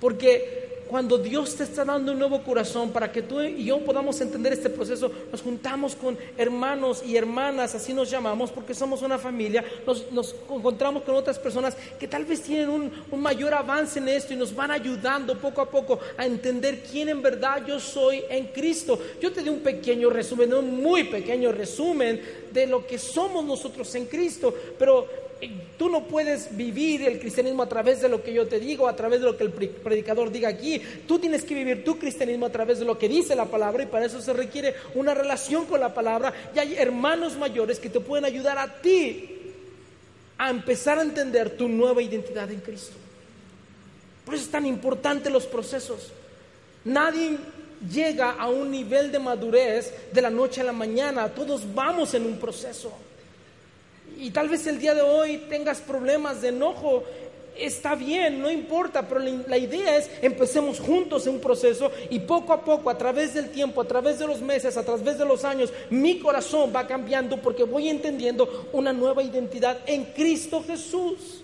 [0.00, 0.61] Porque
[0.92, 4.52] cuando Dios te está dando un nuevo corazón para que tú y yo podamos entender
[4.52, 9.64] este proceso, nos juntamos con hermanos y hermanas, así nos llamamos, porque somos una familia,
[9.86, 14.34] nos, encontramos con otras personas que tal vez tienen un, un, mayor avance en esto
[14.34, 18.48] y nos van ayudando poco a poco a entender quién en verdad yo soy en
[18.48, 18.98] Cristo.
[19.18, 22.20] Yo te di un pequeño resumen, un muy pequeño resumen
[22.52, 25.06] de lo que somos nosotros en Cristo, pero
[25.76, 28.94] tú no puedes vivir el cristianismo a través de lo que yo te digo, a
[28.94, 30.80] través de lo que el predicador diga aquí.
[31.06, 33.86] Tú tienes que vivir tu cristianismo a través de lo que dice la palabra y
[33.86, 36.32] para eso se requiere una relación con la palabra.
[36.54, 39.38] Y hay hermanos mayores que te pueden ayudar a ti
[40.38, 42.96] a empezar a entender tu nueva identidad en Cristo.
[44.24, 46.12] Por eso es tan importante los procesos.
[46.84, 47.36] Nadie
[47.90, 51.28] llega a un nivel de madurez de la noche a la mañana.
[51.28, 52.92] Todos vamos en un proceso.
[54.18, 57.04] Y tal vez el día de hoy tengas problemas de enojo.
[57.56, 62.52] Está bien, no importa, pero la idea es empecemos juntos en un proceso y poco
[62.52, 65.44] a poco, a través del tiempo, a través de los meses, a través de los
[65.44, 71.42] años, mi corazón va cambiando porque voy entendiendo una nueva identidad en Cristo Jesús.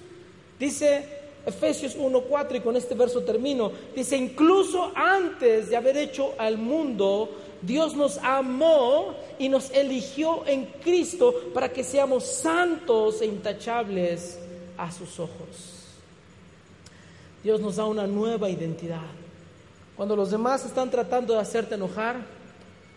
[0.58, 3.72] Dice Efesios 1.4 y con este verso termino.
[3.94, 7.30] Dice, incluso antes de haber hecho al mundo,
[7.62, 14.38] Dios nos amó y nos eligió en Cristo para que seamos santos e intachables
[14.76, 15.78] a sus ojos.
[17.42, 19.06] Dios nos da una nueva identidad.
[19.96, 22.16] Cuando los demás están tratando de hacerte enojar,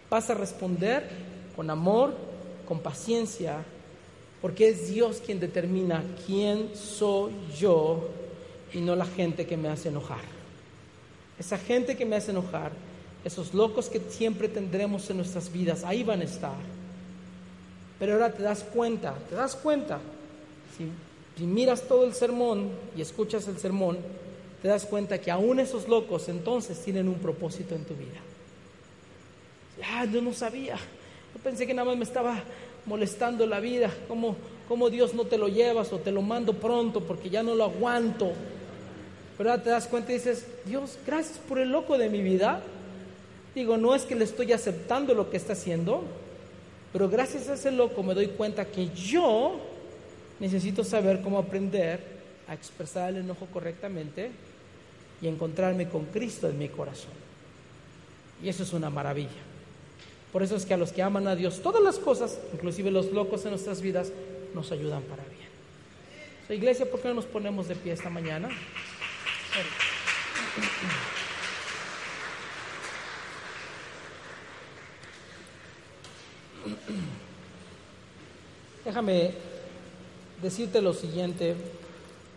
[0.10, 1.10] vas a responder
[1.56, 2.14] con amor,
[2.68, 3.64] con paciencia,
[4.42, 8.10] porque es Dios quien determina quién soy yo
[8.74, 10.22] y no la gente que me hace enojar.
[11.40, 12.72] Esa gente que me hace enojar
[13.24, 16.56] esos locos que siempre tendremos en nuestras vidas, ahí van a estar.
[18.00, 20.00] Pero ahora te das cuenta, te das cuenta,
[20.78, 23.98] si, miras todo el sermón y escuchas el sermón,
[24.62, 28.20] te das cuenta que aún esos locos entonces tienen un propósito en tu vida.
[29.94, 32.44] Ah, yo no sabía, yo pensé que nada más me estaba
[32.86, 34.36] molestando la vida, como,
[34.68, 37.66] como Dios no te lo llevas o te lo mando pronto porque ya no lo
[37.66, 38.32] aguanto.
[39.38, 42.62] Pero ahora te das cuenta y dices, Dios, gracias por el loco de mi vida.
[43.54, 46.04] Digo, no es que le estoy aceptando lo que está haciendo,
[46.94, 49.60] pero gracias a ese loco me doy cuenta que yo
[50.40, 52.00] necesito saber cómo aprender
[52.48, 54.32] a expresar el enojo correctamente
[55.22, 57.12] y encontrarme con Cristo en mi corazón.
[58.44, 59.30] Y eso es una maravilla.
[60.32, 63.12] Por eso es que a los que aman a Dios, todas las cosas, inclusive los
[63.12, 64.12] locos en nuestras vidas,
[64.54, 65.50] nos ayudan para bien.
[66.48, 68.50] So, iglesia, ¿por qué no nos ponemos de pie esta mañana?
[78.86, 79.32] Déjame
[80.42, 81.56] decirte lo siguiente,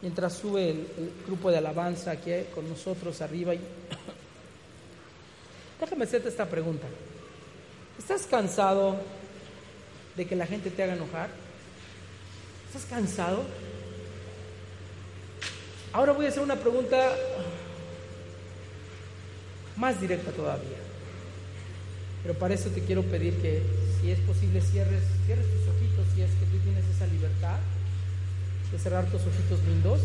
[0.02, 3.54] mientras sube el, grupo de alabanza aquí con nosotros arriba.
[5.80, 6.86] Déjame hacerte esta pregunta.
[7.98, 8.96] ¿Estás cansado
[10.16, 11.28] de que la gente te haga enojar?
[12.68, 13.42] ¿Estás cansado?
[15.92, 17.14] Ahora voy a hacer una pregunta
[19.76, 20.78] más directa todavía.
[22.22, 23.62] Pero para eso te quiero pedir que,
[24.04, 27.56] si es posible, cierres, cierres tus ojitos, si es que tú tienes esa libertad
[28.70, 29.98] de cerrar tus ojitos lindos,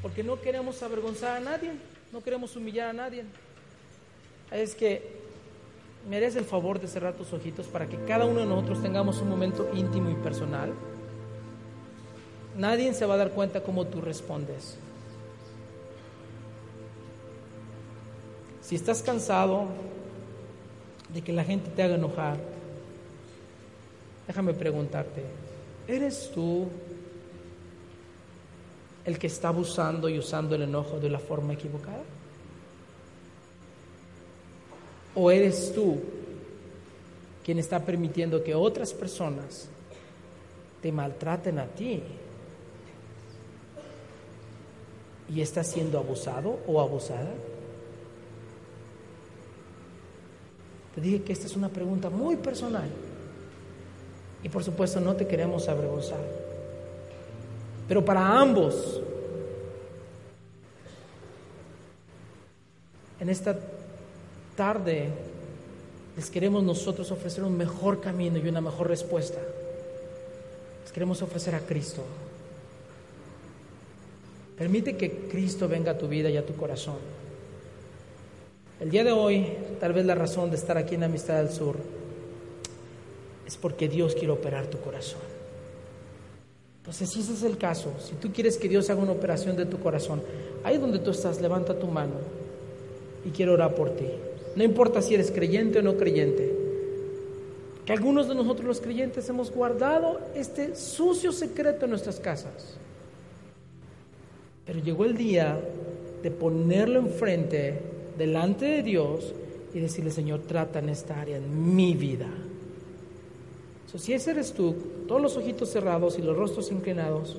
[0.00, 1.72] porque no queremos avergonzar a nadie,
[2.12, 3.24] no queremos humillar a nadie.
[4.52, 5.10] Es que
[6.08, 9.20] me harías el favor de cerrar tus ojitos para que cada uno de nosotros tengamos
[9.20, 10.72] un momento íntimo y personal.
[12.56, 14.76] Nadie se va a dar cuenta cómo tú respondes.
[18.62, 19.66] Si estás cansado
[21.12, 22.53] de que la gente te haga enojar,
[24.26, 25.22] déjame preguntarte,
[25.86, 26.68] ¿eres tú
[29.04, 32.02] el que está abusando y usando el enojo de la forma equivocada?
[35.14, 36.00] ¿O eres tú
[37.44, 39.68] quien está permitiendo que otras personas
[40.80, 42.02] te maltraten a ti?
[45.32, 47.32] ¿Y estás siendo abusado o abusada?
[50.94, 52.88] Te dije que esta es una pregunta muy personal.
[54.44, 56.20] Y por supuesto no te queremos avergonzar.
[57.88, 59.00] Pero para ambos,
[63.18, 63.56] en esta
[64.54, 65.08] tarde
[66.14, 69.40] les queremos nosotros ofrecer un mejor camino y una mejor respuesta.
[70.82, 72.02] Les queremos ofrecer a Cristo.
[74.58, 76.98] Permite que Cristo venga a tu vida y a tu corazón.
[78.78, 82.03] El día de hoy, tal vez la razón de estar aquí en Amistad del Sur
[83.46, 85.20] es porque Dios quiere operar tu corazón.
[86.78, 89.64] Entonces, si ese es el caso, si tú quieres que Dios haga una operación de
[89.64, 90.22] tu corazón,
[90.64, 92.12] ahí donde tú estás, levanta tu mano
[93.24, 94.06] y quiero orar por ti.
[94.54, 96.54] No importa si eres creyente o no creyente.
[97.86, 102.76] Que algunos de nosotros los creyentes hemos guardado este sucio secreto en nuestras casas.
[104.66, 105.58] Pero llegó el día
[106.22, 107.80] de ponerlo enfrente,
[108.16, 109.34] delante de Dios,
[109.74, 112.28] y decirle, Señor, trata en esta área, en mi vida.
[113.98, 114.74] Si ese eres tú,
[115.06, 117.38] todos los ojitos cerrados y los rostros inclinados,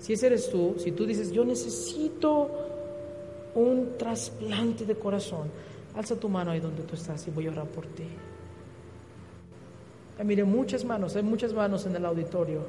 [0.00, 2.50] si ese eres tú, si tú dices, yo necesito
[3.54, 5.48] un trasplante de corazón,
[5.94, 8.04] Alza tu mano ahí donde tú estás y voy a orar por ti.
[10.24, 12.62] mire, muchas manos, hay muchas manos en el auditorio.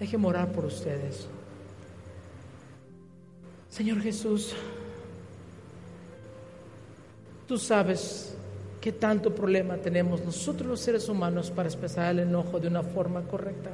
[0.00, 1.28] Déjeme orar por ustedes.
[3.70, 4.52] Señor Jesús,
[7.46, 8.36] tú sabes
[8.84, 13.22] qué tanto problema tenemos nosotros los seres humanos para expresar el enojo de una forma
[13.22, 13.70] correcta.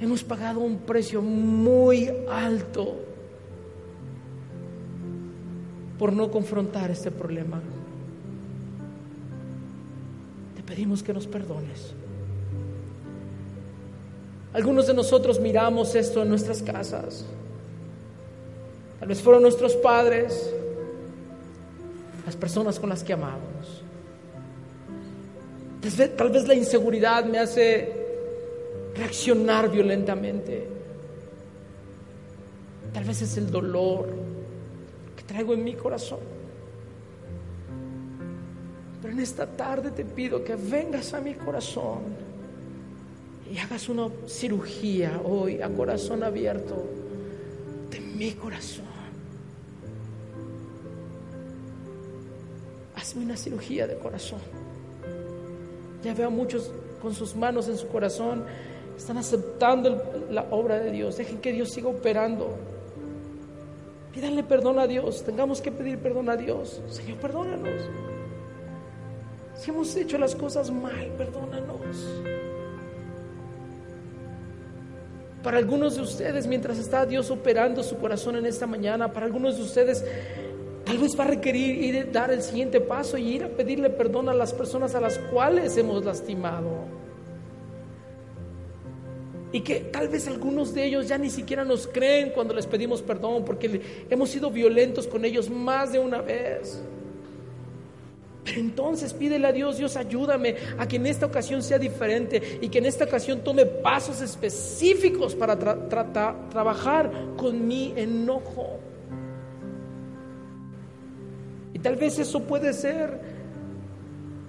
[0.00, 3.02] Hemos pagado un precio muy alto
[5.98, 7.60] por no confrontar este problema.
[10.56, 11.92] Te pedimos que nos perdones.
[14.54, 17.26] Algunos de nosotros miramos esto en nuestras casas.
[19.00, 20.50] Tal vez fueron nuestros padres,
[22.24, 23.82] las personas con las que amamos.
[26.16, 27.92] Tal vez, la inseguridad me hace
[28.94, 30.66] reaccionar violentamente.
[32.92, 34.08] Tal vez es el dolor,
[35.26, 36.20] traigo en mi corazón.
[39.00, 42.02] Pero en esta tarde te pido que vengas a mi corazón
[43.52, 46.86] y hagas una cirugía hoy a corazón abierto
[47.90, 48.93] de mi corazón.
[53.16, 54.40] Una cirugía de corazón.
[56.02, 58.44] Ya veo muchos con sus manos en su corazón,
[58.96, 61.16] están aceptando la obra de Dios.
[61.16, 62.56] Dejen que Dios siga operando.
[64.12, 65.24] Pídanle perdón a Dios.
[65.24, 66.80] Tengamos que pedir perdón a Dios.
[66.88, 67.82] Señor, perdónanos.
[69.56, 72.22] Si hemos hecho las cosas mal, perdónanos.
[75.42, 79.56] Para algunos de ustedes, mientras está Dios operando su corazón en esta mañana, para algunos
[79.56, 80.04] de ustedes
[80.84, 84.28] tal vez va a requerir ir dar el siguiente paso y ir a pedirle perdón
[84.28, 86.84] a las personas a las cuales hemos lastimado.
[89.52, 93.02] Y que tal vez algunos de ellos ya ni siquiera nos creen cuando les pedimos
[93.02, 93.80] perdón porque
[94.10, 96.82] hemos sido violentos con ellos más de una vez.
[98.44, 102.68] Pero entonces pídele a Dios, Dios ayúdame a que en esta ocasión sea diferente y
[102.68, 108.80] que en esta ocasión tome pasos específicos para trabajar con mi enojo.
[111.84, 113.20] Tal vez eso puede ser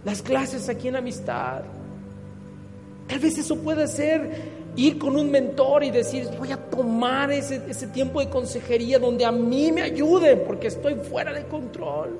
[0.05, 1.63] las clases aquí en amistad.
[3.07, 7.61] Tal vez eso puede ser ir con un mentor y decir, voy a tomar ese,
[7.67, 12.17] ese tiempo de consejería donde a mí me ayuden porque estoy fuera de control.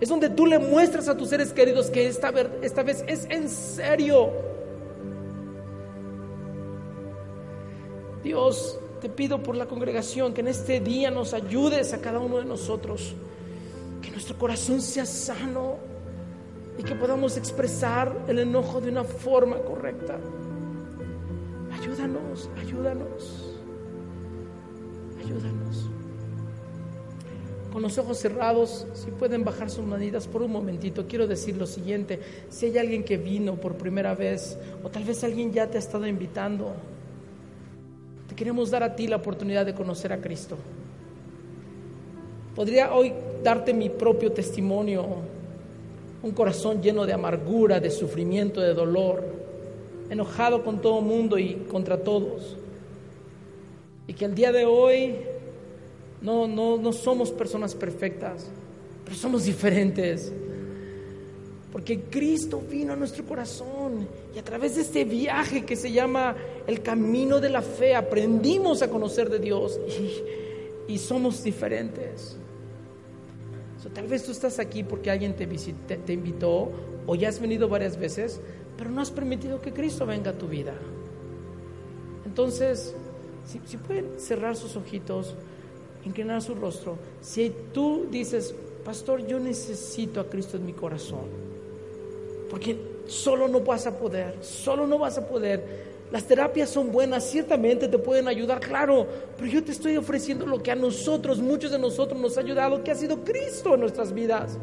[0.00, 2.32] Es donde tú le muestras a tus seres queridos que esta,
[2.62, 4.30] esta vez es en serio.
[8.24, 12.38] Dios, te pido por la congregación que en este día nos ayudes a cada uno
[12.38, 13.14] de nosotros,
[14.06, 15.78] que nuestro corazón sea sano
[16.78, 20.16] y que podamos expresar el enojo de una forma correcta.
[21.72, 23.56] Ayúdanos, ayúdanos,
[25.18, 25.90] ayúdanos
[27.72, 31.66] con los ojos cerrados, si pueden bajar sus manitas por un momentito, quiero decir lo
[31.66, 35.76] siguiente, si hay alguien que vino por primera vez o tal vez alguien ya te
[35.76, 36.72] ha estado invitando,
[38.28, 40.56] te queremos dar a ti la oportunidad de conocer a Cristo.
[42.56, 43.12] Podría hoy
[43.44, 45.06] darte mi propio testimonio,
[46.22, 49.22] un corazón lleno de amargura, de sufrimiento, de dolor,
[50.10, 52.56] enojado con todo mundo y contra todos.
[54.08, 55.16] Y que el día de hoy
[56.22, 58.46] no, no, no somos personas perfectas,
[59.04, 60.32] pero somos diferentes.
[61.72, 66.34] Porque Cristo vino a nuestro corazón y a través de este viaje que se llama
[66.66, 69.78] el camino de la fe aprendimos a conocer de Dios
[70.88, 72.38] y, somos diferentes.
[73.94, 76.70] Tal vez tú estás aquí porque alguien te, te invitó
[77.06, 78.40] o ya has venido varias veces,
[78.76, 80.74] pero no has permitido que Cristo venga a tu vida.
[82.24, 82.94] Entonces,
[83.46, 85.34] si, si pueden cerrar sus ojitos,
[86.04, 88.54] inclinar su rostro, si tú dices,
[88.84, 91.26] pastor, yo necesito a Cristo en mi corazón,
[92.50, 95.95] porque solo no vas a poder, solo no vas a poder.
[96.16, 99.06] Las terapias son buenas, ciertamente te pueden ayudar, claro,
[99.36, 102.82] pero yo te estoy ofreciendo lo que a nosotros, muchos de nosotros nos ha ayudado,
[102.82, 104.56] que ha sido Cristo en nuestras vidas.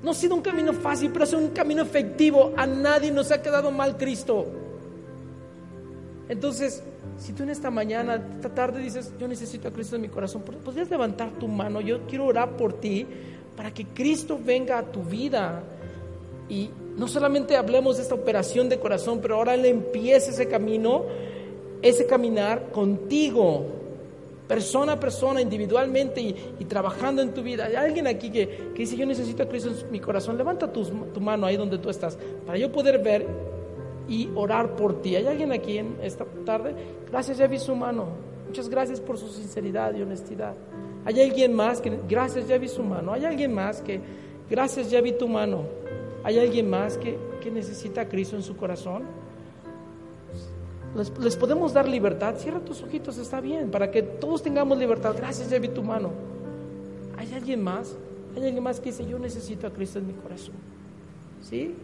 [0.00, 2.52] No ha sido un camino fácil, pero ha sido un camino efectivo.
[2.56, 4.46] A nadie nos ha quedado mal Cristo.
[6.28, 6.84] Entonces,
[7.18, 10.42] si tú en esta mañana, esta tarde dices, yo necesito a Cristo en mi corazón,
[10.42, 13.04] podrías levantar tu mano, yo quiero orar por ti
[13.56, 15.64] para que Cristo venga a tu vida.
[16.48, 21.04] Y no solamente hablemos de esta operación de corazón, pero ahora Él empiece ese camino,
[21.80, 23.66] ese caminar contigo,
[24.48, 27.66] persona a persona, individualmente y, trabajando en tu vida.
[27.66, 31.20] Hay alguien aquí que, dice, yo necesito a Cristo en mi corazón, levanta tu, tu
[31.20, 33.26] mano ahí donde tú estás, para yo poder ver
[34.08, 35.14] y orar por ti.
[35.14, 36.74] ¿Hay alguien aquí en esta tarde?
[37.08, 38.06] Gracias, ya vi su mano.
[38.48, 40.54] Muchas gracias por su sinceridad y honestidad.
[41.04, 43.12] ¿Hay alguien más que, gracias, ya vi su mano?
[43.12, 44.00] ¿Hay alguien más que,
[44.50, 45.78] gracias, ya vi tu mano?
[46.28, 49.04] ¿Hay alguien más que, que necesita a Cristo en su corazón?
[51.22, 52.34] Les, podemos dar libertad.
[52.36, 55.14] Cierra tus ojitos, está bien, para que todos tengamos libertad.
[55.16, 56.10] Gracias, ya vi tu mano.
[57.16, 57.96] ¿Hay alguien más?
[58.36, 60.52] ¿Hay alguien más que dice, yo necesito a Cristo en mi corazón?
[61.48, 61.74] ¿Sí?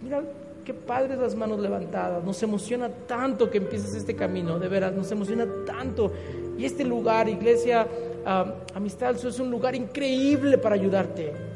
[0.00, 0.22] Mira,
[0.64, 2.22] qué padres las manos levantadas.
[2.22, 6.12] Nos emociona tanto que empieces este camino, de veras, nos emociona tanto.
[6.56, 7.84] Y este lugar, iglesia,
[8.24, 11.49] uh, amistad, es un lugar increíble para ayudarte.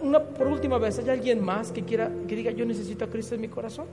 [0.00, 3.34] Una, por última vez, ¿hay alguien más que quiera que diga yo necesito a Cristo
[3.34, 3.86] en mi corazón?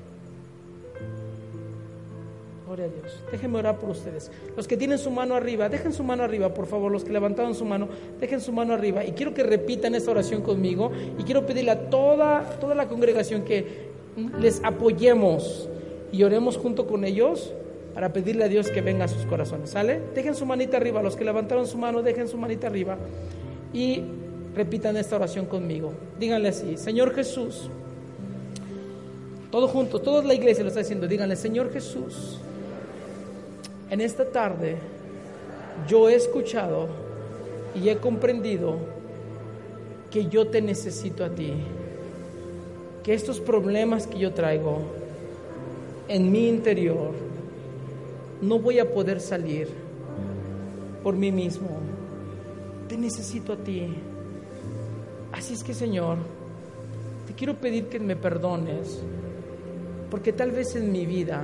[2.68, 3.24] Gloria a Dios.
[3.32, 4.30] Déjenme orar por ustedes.
[4.56, 6.92] Los que tienen su mano arriba, dejen su mano arriba, por favor.
[6.92, 7.88] Los que levantaron su mano,
[8.20, 9.04] dejen su mano arriba.
[9.04, 10.92] Y quiero que repitan esta oración conmigo.
[11.18, 13.90] Y quiero pedirle a toda, toda la congregación que
[14.40, 15.68] les apoyemos
[16.12, 17.54] y oremos junto con ellos
[17.96, 19.72] para pedirle a Dios que venga a sus corazones.
[19.72, 20.00] ¿Sale?
[20.14, 21.02] Dejen su manita arriba.
[21.02, 23.00] Los que levantaron su mano, dejen su manita arriba.
[23.74, 24.04] Y
[24.60, 25.94] repitan esta oración conmigo.
[26.20, 27.70] Díganle así, Señor Jesús.
[29.52, 31.08] Todo junto, toda la iglesia lo está diciendo.
[31.08, 32.40] Díganle, Señor Jesús
[33.90, 34.78] en esta tarde
[35.88, 36.88] yo he escuchado
[37.74, 38.78] y he comprendido
[40.12, 41.54] que yo te necesito a ti,
[43.04, 44.82] que estos problemas que yo traigo
[46.08, 47.14] en mi interior
[48.42, 49.68] no voy a poder salir
[51.04, 51.70] por mí mismo.
[52.88, 53.88] Te necesito a ti.
[55.32, 56.18] Así es que Señor,
[57.28, 59.02] te quiero pedir que me perdones
[60.10, 61.44] porque tal vez en mi vida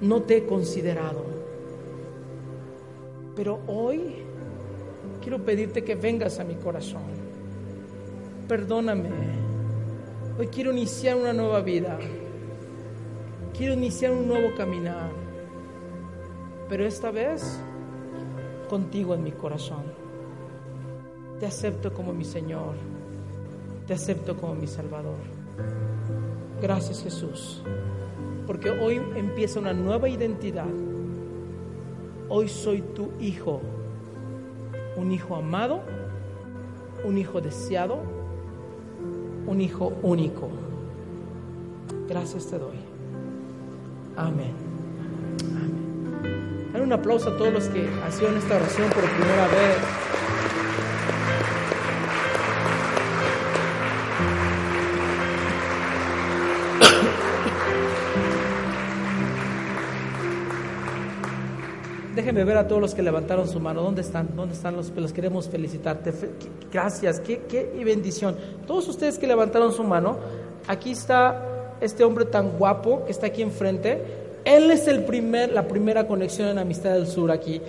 [0.00, 1.24] no te he considerado.
[3.34, 4.16] Pero hoy
[5.20, 7.02] quiero pedirte que vengas a mi corazón.
[8.46, 9.08] Perdóname.
[10.38, 11.98] Hoy quiero iniciar una nueva vida.
[13.56, 15.10] Quiero iniciar un nuevo caminar.
[16.68, 17.58] Pero esta vez
[18.68, 19.93] contigo en mi corazón.
[21.44, 22.72] Te acepto como mi Señor.
[23.86, 25.18] Te acepto como mi Salvador.
[26.62, 27.62] Gracias Jesús.
[28.46, 30.64] Porque hoy empieza una nueva identidad.
[32.30, 33.60] Hoy soy tu hijo.
[34.96, 35.82] Un hijo amado.
[37.04, 37.98] Un hijo deseado.
[39.46, 40.48] Un hijo único.
[42.08, 42.78] Gracias te doy.
[44.16, 44.54] Amén.
[46.72, 46.82] Amén.
[46.82, 50.13] un aplauso a todos los que hacían esta oración por primera vez.
[62.24, 63.82] Déjenme ver a todos los que levantaron su mano.
[63.82, 64.30] ¿Dónde están?
[64.34, 66.10] ¿Dónde están los que los queremos felicitarte?
[66.72, 68.34] Gracias, qué, qué bendición.
[68.66, 70.16] Todos ustedes que levantaron su mano,
[70.66, 74.23] aquí está este hombre tan guapo que está aquí enfrente.
[74.44, 77.62] Él es el primer, la primera conexión en Amistad del Sur aquí.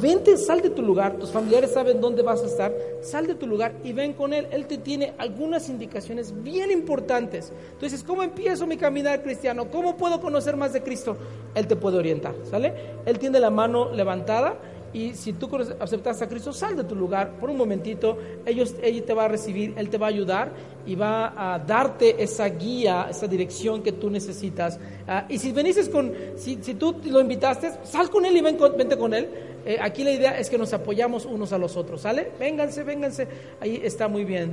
[0.00, 3.48] vente, sal de tu lugar, tus familiares saben dónde vas a estar, sal de tu
[3.48, 4.46] lugar y ven con Él.
[4.52, 7.52] Él te tiene algunas indicaciones bien importantes.
[7.72, 9.70] Entonces, ¿cómo empiezo mi caminar cristiano?
[9.70, 11.16] ¿Cómo puedo conocer más de Cristo?
[11.56, 12.74] Él te puede orientar, ¿sale?
[13.06, 14.56] Él tiene la mano levantada
[14.92, 15.48] y si tú
[15.78, 19.28] aceptas a Cristo, sal de tu lugar por un momentito, ellos, Él te va a
[19.28, 20.52] recibir, Él te va a ayudar
[20.84, 24.80] y va a darte esa guía, esa dirección que tú necesitas.
[25.06, 28.58] Ah, y si veniste con, si, si, tú lo invitaste, sal con Él y ven
[28.76, 29.28] vente con Él.
[29.64, 32.32] Eh, aquí la idea es que nos apoyamos unos a los otros, ¿sale?
[32.38, 33.28] Vénganse, vénganse,
[33.60, 34.52] ahí está muy bien.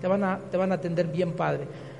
[0.00, 1.91] te, van a, te van a atender bien, Padre.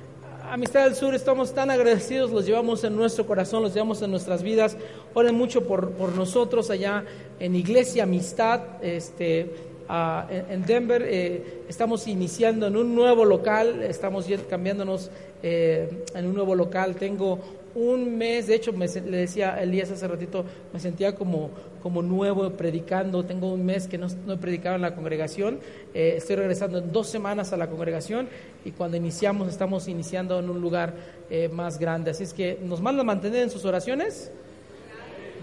[0.53, 4.43] Amistad del Sur, estamos tan agradecidos, los llevamos en nuestro corazón, los llevamos en nuestras
[4.43, 4.77] vidas.
[5.15, 7.07] Oren mucho por, por nosotros allá
[7.41, 9.51] en Iglesia Amistad, este,
[9.89, 11.07] en, Denver.
[11.07, 15.11] Eh, estamos iniciando en un nuevo local, estamos cambiándonos
[15.43, 16.97] eh, en un nuevo local.
[16.97, 17.39] Tengo
[17.75, 21.49] un mes, de hecho, me, le decía Elías hace ratito, me sentía como,
[21.83, 25.59] como nuevo predicando, tengo un mes que no, he predicado en la congregación,
[25.93, 28.29] eh, estoy regresando en dos semanas a la congregación
[28.65, 30.95] y cuando iniciamos estamos iniciando en un lugar
[31.29, 34.31] eh, más grande, así es que nos mandan mantener en sus oraciones.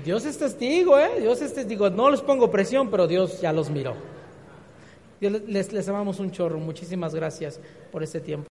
[0.06, 1.20] Dios es testigo, ¿eh?
[1.20, 3.96] Dios es testigo, no les pongo presión, pero Dios ya los miró.
[5.20, 7.60] les, les amamos un chorro, muchísimas gracias
[7.92, 8.48] por este tiempo.